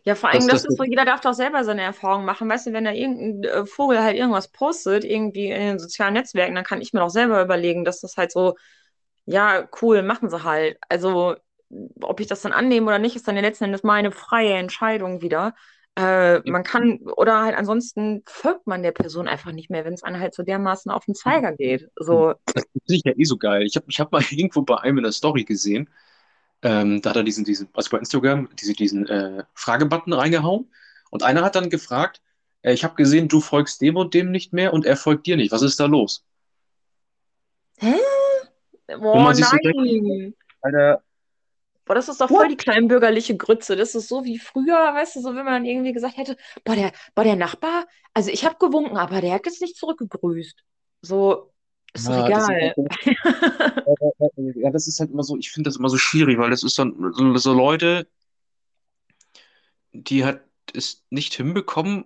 Ja, 0.05 0.15
vor 0.15 0.29
allem, 0.29 0.47
das 0.47 0.63
das, 0.63 0.65
ist 0.65 0.77
so, 0.77 0.83
jeder 0.83 1.05
darf 1.05 1.21
doch 1.21 1.33
selber 1.33 1.63
seine 1.63 1.81
Erfahrungen 1.81 2.25
machen. 2.25 2.49
Weißt 2.49 2.67
du, 2.67 2.73
wenn 2.73 2.83
da 2.83 2.91
irgendein 2.91 3.43
äh, 3.43 3.65
Vogel 3.65 4.03
halt 4.03 4.17
irgendwas 4.17 4.49
postet, 4.49 5.05
irgendwie 5.05 5.49
in 5.49 5.59
den 5.61 5.79
sozialen 5.79 6.13
Netzwerken, 6.13 6.55
dann 6.55 6.65
kann 6.65 6.81
ich 6.81 6.91
mir 6.91 6.99
doch 6.99 7.09
selber 7.09 7.41
überlegen, 7.41 7.85
dass 7.85 8.01
das 8.01 8.17
halt 8.17 8.31
so, 8.31 8.55
ja, 9.25 9.67
cool, 9.81 10.01
machen 10.01 10.29
sie 10.29 10.43
halt. 10.43 10.77
Also, 10.89 11.35
ob 12.01 12.19
ich 12.19 12.27
das 12.27 12.41
dann 12.41 12.51
annehme 12.51 12.87
oder 12.87 12.99
nicht, 12.99 13.15
ist 13.15 13.27
dann 13.27 13.35
ja 13.35 13.41
letzten 13.41 13.65
Endes 13.65 13.83
meine 13.83 14.11
freie 14.11 14.55
Entscheidung 14.55 15.21
wieder. 15.21 15.55
Äh, 15.95 16.39
man 16.49 16.63
kann, 16.63 16.99
oder 17.15 17.41
halt 17.41 17.55
ansonsten 17.55 18.23
folgt 18.25 18.65
man 18.65 18.81
der 18.81 18.91
Person 18.91 19.27
einfach 19.27 19.51
nicht 19.51 19.69
mehr, 19.69 19.85
wenn 19.85 19.93
es 19.93 20.03
einem 20.03 20.19
halt 20.19 20.33
so 20.33 20.41
dermaßen 20.43 20.91
auf 20.91 21.05
den 21.05 21.13
Zeiger 21.13 21.51
geht. 21.53 21.87
So, 21.95 22.33
das 22.45 22.65
finde 22.71 22.95
ich 22.95 23.03
ja 23.05 23.13
eh 23.15 23.23
so 23.23 23.37
geil. 23.37 23.63
Ich 23.63 23.75
habe 23.75 23.85
ich 23.87 23.99
hab 23.99 24.11
mal 24.11 24.21
irgendwo 24.31 24.63
bei 24.63 24.77
einem 24.79 24.97
in 24.97 25.03
der 25.03 25.11
Story 25.11 25.43
gesehen, 25.43 25.89
ähm, 26.63 27.01
da 27.01 27.11
hat 27.11 27.17
er 27.17 27.23
diesen, 27.23 27.45
diesen, 27.45 27.69
also 27.73 27.89
bei 27.89 27.99
Instagram, 27.99 28.49
diese, 28.59 28.73
diesen 28.73 29.07
äh, 29.07 29.43
Fragebutton 29.53 30.13
reingehauen 30.13 30.71
und 31.11 31.23
einer 31.23 31.43
hat 31.43 31.55
dann 31.55 31.69
gefragt, 31.69 32.21
äh, 32.61 32.73
ich 32.73 32.83
habe 32.83 32.95
gesehen, 32.95 33.27
du 33.27 33.41
folgst 33.41 33.81
dem 33.81 33.97
und 33.97 34.13
dem 34.13 34.31
nicht 34.31 34.53
mehr 34.53 34.73
und 34.73 34.85
er 34.85 34.97
folgt 34.97 35.27
dir 35.27 35.37
nicht. 35.37 35.51
Was 35.51 35.61
ist 35.61 35.79
da 35.79 35.85
los? 35.85 36.25
hä? 37.77 37.95
Boah, 38.99 39.33
sich 39.33 39.45
so 39.45 39.57
denkt, 39.57 39.77
nein. 39.77 40.35
Alter, 40.61 41.03
Boah, 41.85 41.95
das 41.95 42.07
ist 42.07 42.21
doch 42.21 42.29
voll 42.29 42.47
die 42.47 42.55
kleinbürgerliche 42.55 43.35
Grütze. 43.35 43.75
Das 43.75 43.93
ist 43.93 44.07
so 44.07 44.23
wie 44.23 44.39
früher, 44.39 44.93
weißt 44.93 45.17
du, 45.17 45.21
so 45.21 45.35
wenn 45.35 45.43
man 45.45 45.65
irgendwie 45.65 45.91
gesagt 45.91 46.15
hätte, 46.15 46.37
boah, 46.63 46.75
der, 46.75 46.93
boah, 47.13 47.25
der 47.25 47.35
Nachbar, 47.35 47.85
also 48.13 48.29
ich 48.29 48.45
habe 48.45 48.55
gewunken, 48.57 48.95
aber 48.95 49.19
der 49.19 49.33
hat 49.33 49.45
jetzt 49.45 49.61
nicht 49.61 49.75
zurückgegrüßt. 49.75 50.63
So, 51.01 51.52
ist 51.93 52.07
doch 52.07 52.27
ja, 52.27 52.29
das 52.29 52.43
ist 52.43 52.49
egal. 52.49 52.73
halt 54.35 54.55
ja, 54.55 54.71
das 54.71 54.87
ist 54.87 54.99
halt 54.99 55.11
immer 55.11 55.23
so, 55.23 55.37
ich 55.37 55.51
finde 55.51 55.69
das 55.69 55.77
immer 55.77 55.89
so 55.89 55.97
schwierig, 55.97 56.37
weil 56.37 56.49
das 56.49 56.63
ist 56.63 56.77
dann 56.79 57.13
so, 57.13 57.37
so 57.37 57.53
Leute, 57.53 58.07
die 59.91 60.25
hat 60.25 60.41
es 60.73 61.05
nicht 61.09 61.33
hinbekommen. 61.35 62.05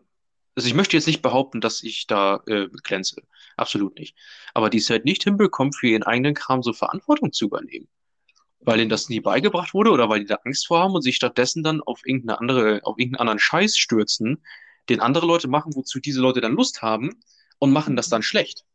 Also 0.56 0.68
ich 0.68 0.74
möchte 0.74 0.98
jetzt 0.98 1.08
nicht 1.08 1.22
behaupten, 1.22 1.62
dass 1.62 1.84
ich 1.84 2.08
da 2.08 2.42
äh, 2.48 2.68
glänze. 2.84 3.22
Absolut 3.56 3.98
nicht. 3.98 4.18
Aber 4.54 4.70
die 4.70 4.80
es 4.80 4.90
halt 4.90 5.06
nicht 5.06 5.24
hinbekommen, 5.24 5.72
für 5.72 5.88
ihren 5.88 6.04
eigenen 6.04 6.34
Kram 6.34 6.64
so 6.64 6.74
Verantwortung 6.74 7.32
zu 7.32 7.46
übernehmen. 7.46 7.88
Weil 8.60 8.80
ihnen 8.80 8.90
das 8.90 9.08
nie 9.08 9.22
beigebracht 9.22 9.74
wurde 9.74 9.92
oder 9.92 10.10
weil 10.10 10.20
die 10.20 10.26
da 10.26 10.40
Angst 10.44 10.68
vor 10.68 10.80
haben 10.80 10.96
und 10.96 11.02
sich 11.02 11.16
stattdessen 11.16 11.64
dann 11.64 11.82
auf 11.82 12.02
irgendeine 12.06 12.40
andere, 12.40 12.82
auf 12.84 12.98
irgendeinen 12.98 13.22
anderen 13.22 13.40
Scheiß 13.40 13.78
stürzen, 13.78 14.44
den 14.90 15.00
andere 15.00 15.26
Leute 15.26 15.48
machen, 15.48 15.76
wozu 15.76 16.00
diese 16.00 16.20
Leute 16.22 16.42
dann 16.42 16.54
Lust 16.54 16.82
haben 16.82 17.20
und 17.60 17.72
machen 17.72 17.96
das 17.96 18.10
dann 18.10 18.24
schlecht. 18.24 18.66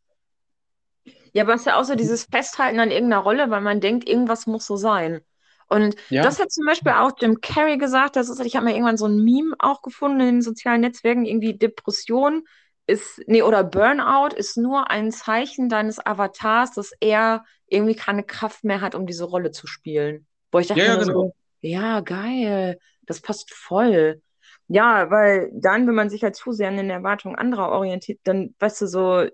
Ja, 1.32 1.44
aber 1.44 1.54
es 1.54 1.62
ist 1.62 1.66
ja 1.66 1.80
auch 1.80 1.84
so 1.84 1.94
dieses 1.94 2.24
Festhalten 2.24 2.80
an 2.80 2.90
irgendeiner 2.90 3.22
Rolle, 3.22 3.50
weil 3.50 3.60
man 3.60 3.80
denkt, 3.80 4.08
irgendwas 4.08 4.46
muss 4.46 4.66
so 4.66 4.76
sein. 4.76 5.20
Und 5.68 5.96
Ja, 6.08 6.22
das 6.22 6.38
hat 6.38 6.50
zum 6.52 6.66
Beispiel 6.66 6.92
auch 6.92 7.12
Jim 7.18 7.40
Carrey 7.40 7.78
gesagt. 7.78 8.16
Das 8.16 8.28
ist, 8.28 8.40
ich 8.40 8.56
habe 8.56 8.66
mir 8.66 8.72
irgendwann 8.72 8.98
so 8.98 9.06
ein 9.06 9.24
Meme 9.24 9.54
auch 9.58 9.80
gefunden 9.82 10.20
in 10.20 10.26
den 10.26 10.42
sozialen 10.42 10.82
Netzwerken. 10.82 11.24
Irgendwie 11.24 11.56
Depression 11.56 12.44
ist, 12.86 13.22
nee, 13.26 13.42
oder 13.42 13.64
Burnout 13.64 14.34
ist 14.36 14.56
nur 14.58 14.90
ein 14.90 15.10
Zeichen 15.12 15.68
deines 15.70 16.04
Avatars, 16.04 16.72
dass 16.72 16.92
er 17.00 17.44
irgendwie 17.66 17.94
keine 17.94 18.24
Kraft 18.24 18.64
mehr 18.64 18.80
hat, 18.82 18.94
um 18.94 19.06
diese 19.06 19.24
Rolle 19.24 19.50
zu 19.50 19.66
spielen. 19.66 20.26
Wo 20.50 20.58
ich 20.58 20.66
dachte 20.66 20.84
ja, 20.84 20.96
genau. 20.96 21.14
so, 21.14 21.34
ja, 21.60 22.00
geil, 22.00 22.78
das 23.06 23.20
passt 23.20 23.52
voll. 23.54 24.22
Ja, 24.68 25.10
weil 25.10 25.50
dann, 25.54 25.86
wenn 25.86 25.94
man 25.94 26.10
sich 26.10 26.22
halt 26.22 26.36
zu 26.36 26.52
sehr 26.52 26.68
an 26.68 26.76
den 26.76 26.90
Erwartungen 26.90 27.36
anderer 27.36 27.70
orientiert, 27.70 28.20
dann, 28.24 28.54
weißt 28.58 28.82
du, 28.82 28.86
so 28.86 29.26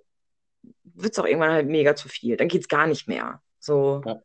wird 1.02 1.12
es 1.12 1.18
auch 1.18 1.26
irgendwann 1.26 1.52
halt 1.52 1.68
mega 1.68 1.94
zu 1.94 2.08
viel. 2.08 2.36
Dann 2.36 2.48
geht 2.48 2.62
es 2.62 2.68
gar 2.68 2.86
nicht 2.86 3.08
mehr. 3.08 3.40
So. 3.58 4.02
Ja. 4.04 4.20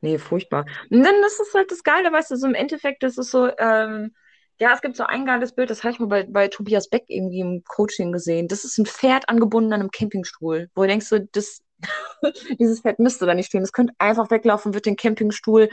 Nee, 0.00 0.18
furchtbar. 0.18 0.64
Und 0.90 1.02
dann 1.02 1.22
das 1.22 1.40
ist 1.40 1.54
halt 1.54 1.70
das 1.70 1.82
Geile, 1.82 2.12
weißt 2.12 2.30
du, 2.30 2.36
so 2.36 2.46
im 2.46 2.54
Endeffekt, 2.54 3.02
das 3.02 3.18
ist 3.18 3.30
so, 3.30 3.50
ähm, 3.58 4.14
ja, 4.60 4.72
es 4.72 4.80
gibt 4.80 4.96
so 4.96 5.04
ein 5.04 5.24
geiles 5.24 5.54
Bild, 5.54 5.70
das 5.70 5.82
habe 5.82 5.92
ich 5.92 6.00
mal 6.00 6.06
bei, 6.06 6.24
bei 6.24 6.48
Tobias 6.48 6.88
Beck 6.88 7.04
irgendwie 7.08 7.40
im 7.40 7.62
Coaching 7.64 8.12
gesehen. 8.12 8.48
Das 8.48 8.64
ist 8.64 8.78
ein 8.78 8.86
Pferd 8.86 9.28
angebunden 9.28 9.72
an 9.72 9.80
einem 9.80 9.90
Campingstuhl, 9.90 10.68
wo 10.74 10.82
du 10.82 10.88
denkst, 10.88 11.06
so, 11.06 11.18
das, 11.32 11.62
dieses 12.58 12.80
Pferd 12.80 12.98
müsste 12.98 13.26
da 13.26 13.34
nicht 13.34 13.46
stehen. 13.46 13.60
Das 13.60 13.72
könnte 13.72 13.94
einfach 13.98 14.30
weglaufen, 14.30 14.74
wird 14.74 14.86
den 14.86 14.96
Campingstuhl, 14.96 15.68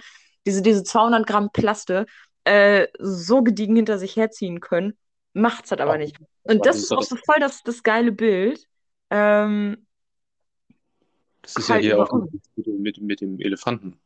diese, 0.45 0.61
diese 0.61 0.83
200 0.83 1.25
Gramm 1.25 1.49
Plaste, 1.51 2.05
äh, 2.43 2.87
so 2.99 3.41
gediegen 3.43 3.75
hinter 3.75 3.97
sich 3.97 4.15
herziehen 4.15 4.59
können. 4.59 4.97
Macht's 5.33 5.71
halt 5.71 5.81
aber 5.81 5.97
nicht. 5.97 6.17
Und 6.43 6.65
das 6.65 6.77
ist 6.77 6.91
auch 6.91 7.03
so 7.03 7.15
voll 7.15 7.39
das, 7.39 7.63
das 7.63 7.83
geile 7.83 8.11
Bild. 8.11 8.65
Ähm, 9.09 9.84
das 11.45 11.57
ist 11.57 11.69
ja 11.69 11.75
halt 11.75 11.83
hier 11.83 11.99
auch 11.99 12.11
mit, 12.57 12.97
dem- 12.97 13.05
mit, 13.05 13.21
dem- 13.21 13.39
Elefanten. 13.39 13.99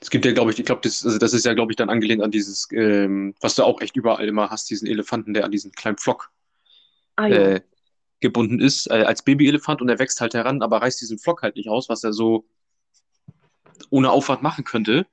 Es 0.00 0.10
gibt 0.10 0.24
ja, 0.24 0.32
glaube 0.32 0.52
ich, 0.52 0.58
ich 0.58 0.64
glaube, 0.64 0.80
das, 0.84 1.04
also 1.04 1.18
das 1.18 1.32
ist 1.32 1.44
ja, 1.44 1.54
glaube 1.54 1.72
ich, 1.72 1.76
dann 1.76 1.90
angelehnt 1.90 2.22
an 2.22 2.30
dieses, 2.30 2.68
ähm, 2.72 3.34
was 3.40 3.56
du 3.56 3.64
auch 3.64 3.80
echt 3.80 3.96
überall 3.96 4.28
immer 4.28 4.50
hast, 4.50 4.70
diesen 4.70 4.86
Elefanten, 4.86 5.34
der 5.34 5.44
an 5.44 5.50
diesen 5.50 5.72
kleinen 5.72 5.98
Pflock 5.98 6.30
Ah 7.16 7.26
ja. 7.28 7.54
äh, 7.56 7.60
gebunden 8.20 8.60
ist, 8.60 8.88
äh, 8.90 9.04
als 9.04 9.22
Babyelefant 9.24 9.82
und 9.82 9.88
er 9.88 9.98
wächst 9.98 10.20
halt 10.20 10.34
heran, 10.34 10.62
aber 10.62 10.82
reißt 10.82 11.00
diesen 11.00 11.18
Pflock 11.18 11.42
halt 11.42 11.56
nicht 11.56 11.68
aus, 11.70 11.88
was 11.88 12.04
er 12.04 12.12
so 12.12 12.46
ohne 13.90 14.10
Aufwand 14.10 14.42
machen 14.42 14.64
könnte, 14.64 15.06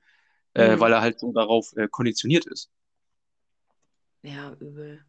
äh, 0.54 0.72
Hm. 0.72 0.80
weil 0.80 0.92
er 0.92 1.00
halt 1.02 1.20
so 1.20 1.32
darauf 1.32 1.76
äh, 1.76 1.88
konditioniert 1.88 2.46
ist. 2.46 2.70
Ja, 4.22 4.52
übel. 4.60 5.04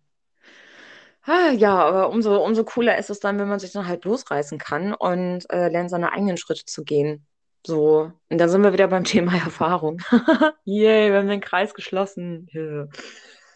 Ah, 1.29 1.51
ja, 1.51 1.77
aber 1.77 2.09
umso, 2.09 2.41
umso 2.41 2.63
cooler 2.63 2.97
ist 2.97 3.09
es 3.09 3.19
dann, 3.19 3.37
wenn 3.37 3.49
man 3.49 3.59
sich 3.59 3.73
dann 3.73 3.85
halt 3.85 4.05
losreißen 4.05 4.57
kann 4.57 4.93
und 4.93 5.49
äh, 5.49 5.67
lernt, 5.67 5.89
seine 5.89 6.13
eigenen 6.13 6.37
Schritte 6.37 6.63
zu 6.63 6.85
gehen. 6.85 7.25
So, 7.65 8.13
und 8.29 8.37
dann 8.37 8.47
sind 8.47 8.63
wir 8.63 8.71
wieder 8.71 8.87
beim 8.87 9.03
Thema 9.03 9.33
Erfahrung. 9.33 10.01
Yay, 10.63 11.11
wir 11.11 11.17
haben 11.17 11.27
den 11.27 11.41
Kreis 11.41 11.73
geschlossen. 11.73 12.47
Yeah. 12.55 12.87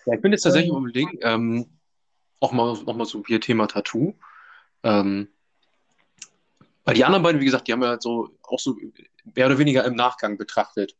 Ja, 0.05 0.15
ich 0.15 0.21
bin 0.21 0.33
jetzt 0.33 0.41
tatsächlich 0.41 0.69
Ähm, 0.69 0.75
am 0.75 0.85
überlegen, 0.85 1.19
ähm, 1.21 1.79
auch 2.41 2.51
mal, 2.51 2.73
noch 2.73 2.95
mal 2.95 3.05
so 3.05 3.23
hier 3.25 3.39
Thema 3.39 3.67
Tattoo. 3.67 4.15
Ähm, 4.83 5.29
weil 6.83 6.95
die 6.95 7.05
anderen 7.05 7.23
beiden, 7.23 7.39
wie 7.39 7.45
gesagt, 7.45 7.69
die 7.69 7.71
haben 7.71 7.83
ja 7.83 7.89
halt 7.89 8.01
so 8.01 8.31
auch 8.43 8.59
so 8.59 8.75
mehr 9.33 9.45
oder 9.45 9.59
weniger 9.59 9.85
im 9.85 9.95
Nachgang 9.95 10.37
betrachtet. 10.37 10.97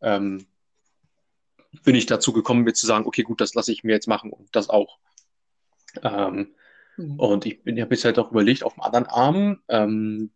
Ähm, 0.00 0.44
bin 1.84 1.94
ich 1.94 2.06
dazu 2.06 2.32
gekommen, 2.32 2.64
mir 2.64 2.72
zu 2.72 2.86
sagen, 2.86 3.06
okay, 3.06 3.22
gut, 3.22 3.40
das 3.40 3.54
lasse 3.54 3.70
ich 3.70 3.84
mir 3.84 3.92
jetzt 3.92 4.08
machen 4.08 4.32
und 4.32 4.48
das 4.56 4.68
auch. 4.70 4.98
Ähm, 6.02 6.54
hm. 6.96 7.18
und 7.18 7.46
ich 7.46 7.62
bin, 7.62 7.80
habe 7.80 7.94
jetzt 7.94 8.04
halt 8.04 8.18
auch 8.18 8.30
überlegt, 8.30 8.62
auf 8.62 8.74
dem 8.74 8.82
anderen 8.82 9.06
Arm, 9.06 9.62
ähm, 9.68 10.30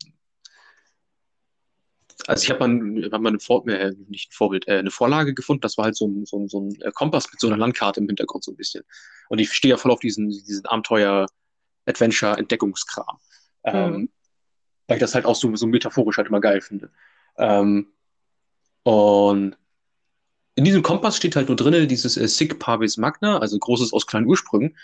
also 2.26 2.42
ich 2.42 2.50
habe 2.50 2.66
mal, 2.66 3.10
hab 3.10 3.20
mal 3.20 3.28
eine, 3.28 3.40
Vor 3.40 3.66
äh, 3.68 3.94
nicht 4.08 4.30
ein 4.30 4.34
Vorbild, 4.34 4.66
äh, 4.68 4.78
eine 4.78 4.90
Vorlage 4.90 5.34
gefunden, 5.34 5.60
das 5.60 5.78
war 5.78 5.86
halt 5.86 5.96
so 5.96 6.06
ein, 6.08 6.26
so 6.26 6.38
ein, 6.38 6.48
so 6.48 6.60
ein 6.60 6.80
äh, 6.82 6.90
Kompass 6.92 7.30
mit 7.30 7.40
so 7.40 7.46
einer 7.46 7.56
Landkarte 7.56 8.00
im 8.00 8.06
Hintergrund 8.06 8.44
so 8.44 8.52
ein 8.52 8.56
bisschen. 8.56 8.84
Und 9.28 9.38
ich 9.38 9.52
stehe 9.52 9.70
ja 9.70 9.76
voll 9.76 9.92
auf 9.92 10.00
diesen, 10.00 10.28
diesen 10.28 10.66
Abenteuer, 10.66 11.26
Adventure, 11.86 12.36
Entdeckungskram. 12.36 13.18
Hm. 13.64 13.74
Ähm, 13.74 14.10
weil 14.88 14.96
ich 14.96 15.00
das 15.00 15.14
halt 15.14 15.26
auch 15.26 15.36
so, 15.36 15.54
so 15.54 15.66
metaphorisch 15.66 16.16
halt 16.16 16.28
immer 16.28 16.40
geil 16.40 16.60
finde. 16.60 16.90
Ähm, 17.36 17.92
und 18.82 19.56
in 20.54 20.64
diesem 20.64 20.82
Kompass 20.82 21.16
steht 21.16 21.36
halt 21.36 21.48
nur 21.48 21.56
drin 21.56 21.86
dieses 21.88 22.16
äh, 22.16 22.26
Sic 22.26 22.58
Parvis 22.58 22.96
Magna, 22.96 23.38
also 23.38 23.58
Großes 23.58 23.92
aus 23.92 24.06
kleinen 24.06 24.26
Ursprüngen. 24.26 24.76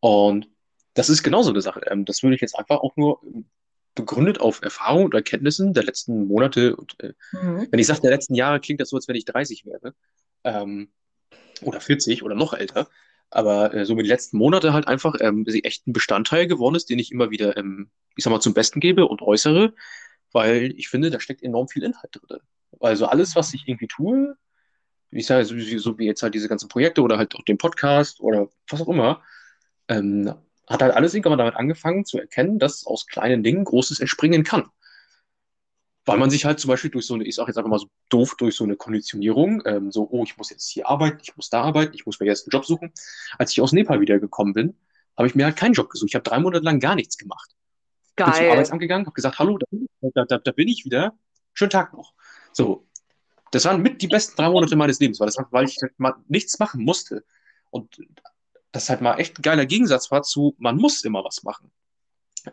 Und 0.00 0.48
das 0.94 1.08
ist 1.08 1.22
genauso 1.22 1.50
eine 1.50 1.60
Sache. 1.60 1.82
Ähm, 1.86 2.04
das 2.04 2.22
würde 2.22 2.34
ich 2.34 2.40
jetzt 2.40 2.58
einfach 2.58 2.78
auch 2.78 2.96
nur 2.96 3.20
ähm, 3.24 3.46
begründet 3.94 4.40
auf 4.40 4.62
Erfahrung 4.62 5.04
und 5.04 5.14
Erkenntnissen 5.14 5.74
der 5.74 5.84
letzten 5.84 6.26
Monate. 6.26 6.76
Und, 6.76 6.98
äh, 7.00 7.12
mhm. 7.32 7.68
Wenn 7.70 7.78
ich 7.78 7.86
sage, 7.86 8.00
der 8.00 8.10
letzten 8.10 8.34
Jahre, 8.34 8.60
klingt 8.60 8.80
das 8.80 8.90
so, 8.90 8.96
als 8.96 9.08
wenn 9.08 9.16
ich 9.16 9.24
30 9.24 9.66
wäre. 9.66 9.94
Ähm, 10.44 10.90
oder 11.62 11.80
40 11.80 12.22
oder 12.22 12.34
noch 12.34 12.54
älter. 12.54 12.88
Aber 13.30 13.74
äh, 13.74 13.84
so 13.84 13.94
mit 13.94 14.06
den 14.06 14.10
letzten 14.10 14.38
Monate 14.38 14.72
halt 14.72 14.88
einfach 14.88 15.14
ähm, 15.20 15.46
echt 15.46 15.86
ein 15.86 15.92
Bestandteil 15.92 16.46
geworden 16.46 16.74
ist, 16.74 16.90
den 16.90 16.98
ich 16.98 17.12
immer 17.12 17.30
wieder, 17.30 17.56
ähm, 17.56 17.90
ich 18.16 18.24
sag 18.24 18.30
mal, 18.30 18.40
zum 18.40 18.54
Besten 18.54 18.80
gebe 18.80 19.06
und 19.06 19.22
äußere, 19.22 19.72
weil 20.32 20.74
ich 20.76 20.88
finde, 20.88 21.10
da 21.10 21.20
steckt 21.20 21.42
enorm 21.42 21.68
viel 21.68 21.84
Inhalt 21.84 22.10
drin. 22.12 22.40
Also 22.80 23.06
alles, 23.06 23.36
was 23.36 23.54
ich 23.54 23.68
irgendwie 23.68 23.86
tue, 23.86 24.36
ich 25.12 25.26
sage, 25.26 25.44
so, 25.44 25.56
so 25.78 25.98
wie 25.98 26.06
jetzt 26.06 26.22
halt 26.22 26.34
diese 26.34 26.48
ganzen 26.48 26.68
Projekte 26.68 27.02
oder 27.02 27.18
halt 27.18 27.34
auch 27.34 27.42
den 27.42 27.58
Podcast 27.58 28.20
oder 28.20 28.48
was 28.68 28.80
auch 28.80 28.88
immer, 28.88 29.22
ähm, 29.90 30.32
hat 30.68 30.82
halt 30.82 30.94
alles 30.94 31.14
irgendwann 31.14 31.38
damit 31.38 31.56
angefangen 31.56 32.04
zu 32.04 32.18
erkennen, 32.18 32.58
dass 32.58 32.86
aus 32.86 33.06
kleinen 33.06 33.42
Dingen 33.42 33.64
Großes 33.64 34.00
entspringen 34.00 34.44
kann. 34.44 34.70
Weil 36.06 36.16
man 36.16 36.30
sich 36.30 36.44
halt 36.44 36.58
zum 36.60 36.68
Beispiel 36.68 36.90
durch 36.90 37.06
so 37.06 37.14
eine, 37.14 37.24
ich 37.24 37.34
sage 37.34 37.50
jetzt 37.50 37.58
einfach 37.58 37.68
mal 37.70 37.78
so 37.78 37.88
doof, 38.08 38.36
durch 38.38 38.54
so 38.54 38.64
eine 38.64 38.76
Konditionierung, 38.76 39.62
ähm, 39.66 39.90
so, 39.90 40.08
oh, 40.10 40.24
ich 40.24 40.38
muss 40.38 40.48
jetzt 40.48 40.70
hier 40.70 40.88
arbeiten, 40.88 41.18
ich 41.22 41.36
muss 41.36 41.50
da 41.50 41.62
arbeiten, 41.62 41.92
ich 41.94 42.06
muss 42.06 42.20
mir 42.20 42.26
jetzt 42.26 42.46
einen 42.46 42.52
Job 42.52 42.64
suchen. 42.64 42.92
Als 43.36 43.52
ich 43.52 43.60
aus 43.60 43.72
Nepal 43.72 44.00
wiedergekommen 44.00 44.54
bin, 44.54 44.76
habe 45.16 45.28
ich 45.28 45.34
mir 45.34 45.44
halt 45.44 45.56
keinen 45.56 45.74
Job 45.74 45.90
gesucht. 45.90 46.10
Ich 46.10 46.14
habe 46.14 46.22
drei 46.22 46.38
Monate 46.38 46.64
lang 46.64 46.80
gar 46.80 46.94
nichts 46.94 47.18
gemacht. 47.18 47.50
Geil. 48.16 48.30
Bin 48.30 48.34
zum 48.34 48.50
Arbeitsamt 48.50 48.80
gegangen, 48.80 49.06
habe 49.06 49.14
gesagt, 49.14 49.38
hallo, 49.38 49.58
da, 49.58 50.24
da, 50.24 50.38
da, 50.38 50.52
bin 50.52 50.68
ich 50.68 50.84
wieder. 50.84 51.14
Schönen 51.52 51.70
Tag 51.70 51.92
noch. 51.92 52.14
So, 52.52 52.86
das 53.50 53.64
waren 53.64 53.82
mit 53.82 54.00
die 54.02 54.08
besten 54.08 54.36
drei 54.36 54.48
Monate 54.48 54.76
meines 54.76 55.00
Lebens, 55.00 55.20
weil, 55.20 55.26
das, 55.26 55.36
weil 55.50 55.64
ich 55.64 55.76
halt 55.82 55.92
nichts 56.28 56.58
machen 56.58 56.84
musste. 56.84 57.24
Und 57.70 57.98
das 58.72 58.88
halt 58.88 59.00
mal 59.00 59.16
echt 59.16 59.38
ein 59.38 59.42
geiler 59.42 59.66
Gegensatz 59.66 60.10
war 60.10 60.22
zu, 60.22 60.54
man 60.58 60.76
muss 60.76 61.04
immer 61.04 61.24
was 61.24 61.42
machen. 61.42 61.70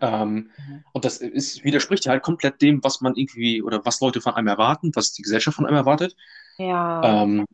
Ähm, 0.02 0.52
mhm. 0.58 0.84
Und 0.92 1.06
das 1.06 1.18
ist, 1.18 1.64
widerspricht 1.64 2.06
ja 2.06 2.12
halt 2.12 2.24
komplett 2.24 2.62
dem, 2.62 2.84
was 2.84 3.02
man 3.02 3.16
irgendwie 3.16 3.62
oder 3.62 3.86
was 3.86 4.02
Leute 4.02 4.22
von 4.22 4.34
einem 4.34 4.48
erwarten, 4.48 4.92
was 4.96 5.14
die 5.14 5.22
Gesellschaft 5.22 5.56
von 5.56 5.66
einem 5.66 5.78
erwartet. 5.78 6.16
Ja. 6.58 7.24
Ähm, 7.24 7.46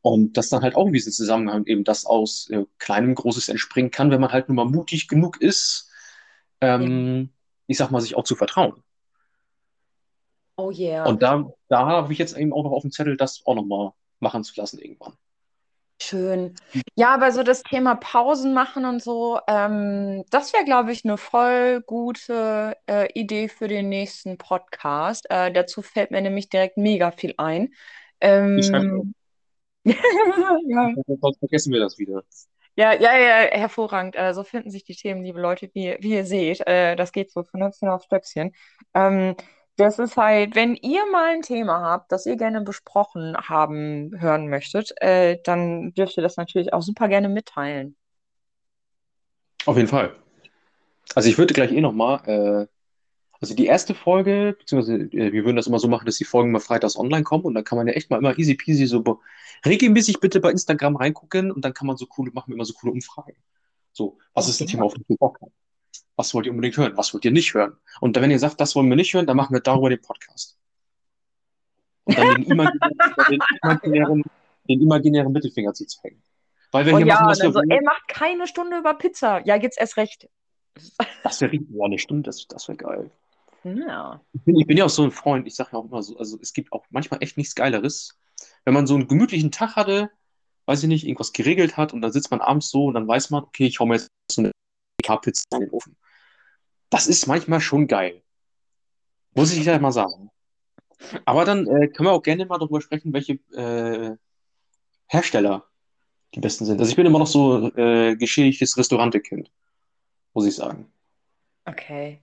und 0.00 0.36
das 0.36 0.48
dann 0.48 0.62
halt 0.62 0.76
auch 0.76 0.86
in 0.86 0.92
diesem 0.92 1.12
Zusammenhang 1.12 1.66
eben 1.66 1.84
das 1.84 2.04
aus 2.04 2.48
äh, 2.50 2.64
kleinem 2.78 3.14
Großes 3.14 3.48
entspringen 3.48 3.90
kann, 3.90 4.10
wenn 4.10 4.20
man 4.20 4.32
halt 4.32 4.48
nur 4.48 4.56
mal 4.56 4.70
mutig 4.70 5.08
genug 5.08 5.40
ist, 5.40 5.90
ähm, 6.60 7.18
ja. 7.18 7.28
ich 7.68 7.78
sag 7.78 7.90
mal, 7.90 8.00
sich 8.00 8.14
auch 8.14 8.24
zu 8.24 8.36
vertrauen. 8.36 8.82
Oh 10.56 10.70
yeah. 10.70 11.04
Und 11.06 11.22
da, 11.22 11.50
da 11.68 11.86
habe 11.86 12.12
ich 12.12 12.18
jetzt 12.18 12.36
eben 12.36 12.52
auch 12.52 12.64
noch 12.64 12.72
auf 12.72 12.82
dem 12.82 12.92
Zettel, 12.92 13.16
das 13.16 13.42
auch 13.44 13.54
nochmal 13.54 13.92
machen 14.20 14.44
zu 14.44 14.52
lassen 14.56 14.78
irgendwann. 14.78 15.14
Schön. 16.00 16.54
Ja, 16.96 17.14
aber 17.14 17.30
so 17.32 17.42
das 17.42 17.62
Thema 17.62 17.94
Pausen 17.94 18.52
machen 18.52 18.84
und 18.84 19.02
so, 19.02 19.38
ähm, 19.46 20.24
das 20.30 20.52
wäre, 20.52 20.64
glaube 20.64 20.92
ich, 20.92 21.04
eine 21.04 21.16
voll 21.16 21.82
gute 21.86 22.76
äh, 22.86 23.12
Idee 23.12 23.48
für 23.48 23.68
den 23.68 23.88
nächsten 23.88 24.36
Podcast. 24.36 25.26
Äh, 25.30 25.52
dazu 25.52 25.82
fällt 25.82 26.10
mir 26.10 26.20
nämlich 26.20 26.48
direkt 26.48 26.76
mega 26.76 27.10
viel 27.10 27.34
ein. 27.38 27.72
Ähm, 28.20 29.14
ja. 29.84 30.92
Sonst 31.20 31.38
vergessen 31.38 31.72
wir 31.72 31.80
das 31.80 31.98
wieder. 31.98 32.22
Ja, 32.76 32.92
ja, 32.92 33.16
ja, 33.16 33.56
hervorragend. 33.56 34.16
Äh, 34.16 34.34
so 34.34 34.42
finden 34.42 34.70
sich 34.70 34.82
die 34.84 34.96
Themen, 34.96 35.22
liebe 35.22 35.40
Leute, 35.40 35.70
wie, 35.74 35.96
wie 36.00 36.14
ihr 36.14 36.26
seht. 36.26 36.66
Äh, 36.66 36.96
das 36.96 37.12
geht 37.12 37.30
so 37.30 37.44
von 37.44 37.62
Hüpfchen 37.62 37.88
auf 37.88 38.02
Stöckchen. 38.02 38.52
Ähm, 38.94 39.36
das 39.76 39.98
ist 39.98 40.16
halt, 40.16 40.54
wenn 40.54 40.76
ihr 40.76 41.04
mal 41.10 41.34
ein 41.34 41.42
Thema 41.42 41.80
habt, 41.80 42.12
das 42.12 42.26
ihr 42.26 42.36
gerne 42.36 42.60
besprochen 42.60 43.36
haben, 43.36 44.12
hören 44.20 44.48
möchtet, 44.48 44.92
äh, 45.00 45.38
dann 45.44 45.92
dürft 45.94 46.16
ihr 46.16 46.22
das 46.22 46.36
natürlich 46.36 46.72
auch 46.72 46.82
super 46.82 47.08
gerne 47.08 47.28
mitteilen. 47.28 47.96
Auf 49.66 49.76
jeden 49.76 49.88
Fall. 49.88 50.14
Also 51.14 51.28
ich 51.28 51.38
würde 51.38 51.54
gleich 51.54 51.72
eh 51.72 51.80
nochmal, 51.80 52.20
äh, 52.26 52.66
also 53.40 53.54
die 53.54 53.66
erste 53.66 53.94
Folge, 53.94 54.56
beziehungsweise 54.58 54.96
äh, 54.96 55.32
wir 55.32 55.44
würden 55.44 55.56
das 55.56 55.66
immer 55.66 55.78
so 55.78 55.88
machen, 55.88 56.06
dass 56.06 56.16
die 56.16 56.24
Folgen 56.24 56.52
mal 56.52 56.60
freitags 56.60 56.96
online 56.96 57.24
kommen 57.24 57.44
und 57.44 57.54
dann 57.54 57.64
kann 57.64 57.76
man 57.76 57.86
ja 57.88 57.94
echt 57.94 58.10
mal 58.10 58.18
immer 58.18 58.38
easy 58.38 58.54
peasy 58.54 58.86
so 58.86 59.20
regelmäßig 59.66 60.20
bitte 60.20 60.40
bei 60.40 60.50
Instagram 60.50 60.96
reingucken 60.96 61.50
und 61.50 61.64
dann 61.64 61.74
kann 61.74 61.86
man 61.86 61.96
so 61.96 62.06
coole, 62.06 62.30
machen 62.32 62.48
wir 62.48 62.54
immer 62.54 62.64
so 62.64 62.74
coole 62.74 62.92
Umfragen. 62.92 63.36
So, 63.92 64.18
was 64.34 64.48
ist 64.48 64.60
das 64.60 64.68
Thema, 64.68 64.84
auf 64.84 64.94
das 64.94 65.02
wir 65.08 65.16
Bock 65.16 65.40
haben? 65.40 65.52
Was 66.16 66.32
wollt 66.34 66.46
ihr 66.46 66.52
unbedingt 66.52 66.76
hören? 66.76 66.96
Was 66.96 67.12
wollt 67.12 67.24
ihr 67.24 67.30
nicht 67.30 67.54
hören? 67.54 67.76
Und 68.00 68.16
wenn 68.16 68.30
ihr 68.30 68.38
sagt, 68.38 68.60
das 68.60 68.74
wollen 68.76 68.88
wir 68.88 68.96
nicht 68.96 69.14
hören, 69.14 69.26
dann 69.26 69.36
machen 69.36 69.52
wir 69.52 69.60
darüber 69.60 69.90
den 69.90 70.00
Podcast. 70.00 70.56
Und 72.04 72.16
dann 72.16 72.34
den 72.34 72.44
imaginären, 72.50 73.00
den 73.28 73.40
imaginären, 73.62 74.22
den 74.68 74.80
imaginären 74.82 75.32
Mittelfinger 75.32 75.74
zu 75.74 75.86
zeigen. 75.86 76.22
Weil 76.70 76.86
wir 76.86 76.94
oh 76.94 76.98
hier 76.98 77.06
ja, 77.06 77.14
machen, 77.14 77.26
was 77.28 77.38
wir 77.40 77.46
also, 77.46 77.60
er 77.68 77.82
macht 77.82 78.08
keine 78.08 78.46
Stunde 78.46 78.78
über 78.78 78.94
Pizza. 78.94 79.44
Ja, 79.46 79.56
jetzt 79.56 79.78
erst 79.78 79.96
recht. 79.96 80.28
Das 81.22 81.40
wäre 81.40 81.52
richtig, 81.52 81.70
ja, 81.70 81.84
eine 81.84 81.98
Stunde, 81.98 82.22
das, 82.24 82.46
das 82.48 82.68
wäre 82.68 82.78
geil. 82.78 83.10
Ja. 83.64 84.20
Ich 84.32 84.42
bin, 84.42 84.56
ich 84.56 84.66
bin, 84.66 84.76
ja 84.76 84.84
auch 84.84 84.90
so 84.90 85.04
ein 85.04 85.10
Freund, 85.10 85.46
ich 85.46 85.54
sage 85.54 85.70
ja 85.72 85.78
auch 85.78 85.84
immer 85.84 86.02
so, 86.02 86.18
also 86.18 86.38
es 86.40 86.52
gibt 86.52 86.72
auch 86.72 86.84
manchmal 86.90 87.22
echt 87.22 87.36
nichts 87.36 87.54
Geileres. 87.54 88.18
Wenn 88.64 88.74
man 88.74 88.86
so 88.86 88.94
einen 88.94 89.08
gemütlichen 89.08 89.50
Tag 89.50 89.76
hatte, 89.76 90.10
weiß 90.66 90.82
ich 90.82 90.88
nicht, 90.88 91.04
irgendwas 91.04 91.32
geregelt 91.32 91.76
hat 91.76 91.92
und 91.92 92.02
dann 92.02 92.12
sitzt 92.12 92.30
man 92.30 92.40
abends 92.40 92.70
so 92.70 92.86
und 92.86 92.94
dann 92.94 93.08
weiß 93.08 93.30
man, 93.30 93.44
okay, 93.44 93.66
ich 93.66 93.80
hau 93.80 93.86
mir 93.86 93.94
jetzt 93.94 94.08
so 94.30 94.42
eine 94.42 94.50
K-Pizza 95.04 95.44
in 95.52 95.60
den 95.60 95.70
Ofen. 95.70 95.96
Das 96.90 97.06
ist 97.06 97.26
manchmal 97.26 97.60
schon 97.60 97.86
geil. 97.86 98.22
Muss 99.34 99.52
ich 99.52 99.64
ja 99.64 99.78
mal 99.78 99.92
sagen. 99.92 100.30
Aber 101.24 101.44
dann 101.44 101.66
äh, 101.66 101.88
können 101.88 102.08
wir 102.08 102.12
auch 102.12 102.22
gerne 102.22 102.46
mal 102.46 102.58
darüber 102.58 102.80
sprechen, 102.80 103.12
welche 103.12 103.34
äh, 103.52 104.16
Hersteller 105.06 105.64
die 106.34 106.40
besten 106.40 106.64
sind. 106.64 106.78
Also 106.80 106.90
ich 106.90 106.96
bin 106.96 107.06
immer 107.06 107.18
noch 107.18 107.26
so 107.26 107.68
äh, 107.76 108.16
geschädigtes 108.16 108.76
Restaurantekind, 108.76 109.50
muss 110.32 110.46
ich 110.46 110.54
sagen. 110.54 110.90
Okay. 111.64 112.20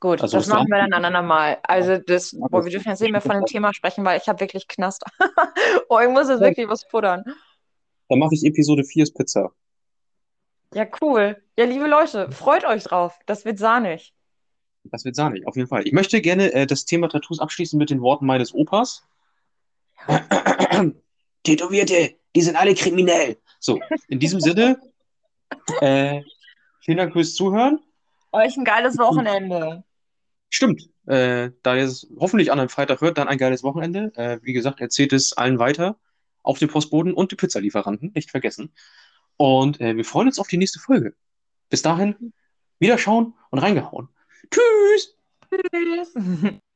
Gut, 0.00 0.20
also 0.20 0.36
das 0.36 0.48
machen 0.48 0.68
wir 0.68 0.78
dann 0.78 0.92
aneinander 0.92 1.22
mal. 1.22 1.58
Also 1.62 1.96
das, 1.96 2.36
boah, 2.38 2.62
wir 2.62 2.70
dürfen 2.70 2.90
jetzt 2.90 3.00
nicht 3.00 3.12
mehr 3.12 3.22
von 3.22 3.36
dem 3.36 3.46
Thema 3.46 3.72
sprechen, 3.72 4.04
weil 4.04 4.20
ich 4.20 4.28
habe 4.28 4.40
wirklich 4.40 4.68
Knast. 4.68 5.02
oh, 5.88 5.98
ich 5.98 6.10
muss 6.10 6.28
jetzt 6.28 6.40
wirklich 6.40 6.68
was 6.68 6.84
futtern. 6.84 7.24
Dann 8.08 8.18
mache 8.18 8.34
ich 8.34 8.44
Episode 8.44 8.84
4 8.84 9.06
Pizza. 9.14 9.50
Ja, 10.74 10.86
cool. 11.00 11.40
Ja, 11.56 11.64
liebe 11.64 11.86
Leute, 11.86 12.30
freut 12.32 12.64
euch 12.64 12.82
drauf. 12.84 13.18
Das 13.26 13.44
wird 13.44 13.58
sahnig. 13.58 14.12
Das 14.84 15.04
wird 15.04 15.16
sahnig, 15.16 15.46
auf 15.46 15.56
jeden 15.56 15.68
Fall. 15.68 15.86
Ich 15.86 15.92
möchte 15.92 16.20
gerne 16.20 16.52
äh, 16.52 16.66
das 16.66 16.84
Thema 16.84 17.08
Tattoos 17.08 17.40
abschließen 17.40 17.78
mit 17.78 17.90
den 17.90 18.02
Worten 18.02 18.26
meines 18.26 18.52
Opas. 18.52 19.06
Tätowierte, 21.42 22.16
die 22.34 22.42
sind 22.42 22.56
alle 22.56 22.74
kriminell. 22.74 23.38
So, 23.60 23.80
in 24.08 24.18
diesem 24.18 24.40
Sinne, 24.40 24.78
äh, 25.80 26.20
vielen 26.80 26.98
Dank 26.98 27.12
fürs 27.12 27.34
Zuhören. 27.34 27.80
Euch 28.32 28.56
ein 28.56 28.64
geiles 28.64 28.98
Wochenende. 28.98 29.84
Stimmt. 30.50 30.90
Äh, 31.06 31.50
da 31.62 31.76
ihr 31.76 31.84
es 31.84 32.06
hoffentlich 32.18 32.50
an 32.50 32.58
einem 32.58 32.68
Freitag 32.68 33.00
hört, 33.00 33.18
dann 33.18 33.28
ein 33.28 33.38
geiles 33.38 33.62
Wochenende. 33.62 34.12
Äh, 34.16 34.38
wie 34.42 34.52
gesagt, 34.52 34.80
erzählt 34.80 35.12
es 35.12 35.32
allen 35.32 35.58
weiter 35.58 35.98
auf 36.42 36.58
dem 36.58 36.68
Postboden 36.68 37.14
und 37.14 37.32
die 37.32 37.36
Pizzalieferanten, 37.36 38.12
nicht 38.14 38.30
vergessen. 38.30 38.72
Und 39.36 39.80
äh, 39.80 39.96
wir 39.96 40.04
freuen 40.04 40.28
uns 40.28 40.38
auf 40.38 40.48
die 40.48 40.58
nächste 40.58 40.78
Folge. 40.78 41.14
Bis 41.68 41.82
dahin, 41.82 42.32
wieder 42.78 42.98
schauen 42.98 43.34
und 43.50 43.58
reingehauen. 43.58 44.08
Tschüss! 44.50 45.16
Tschüss! 45.50 46.14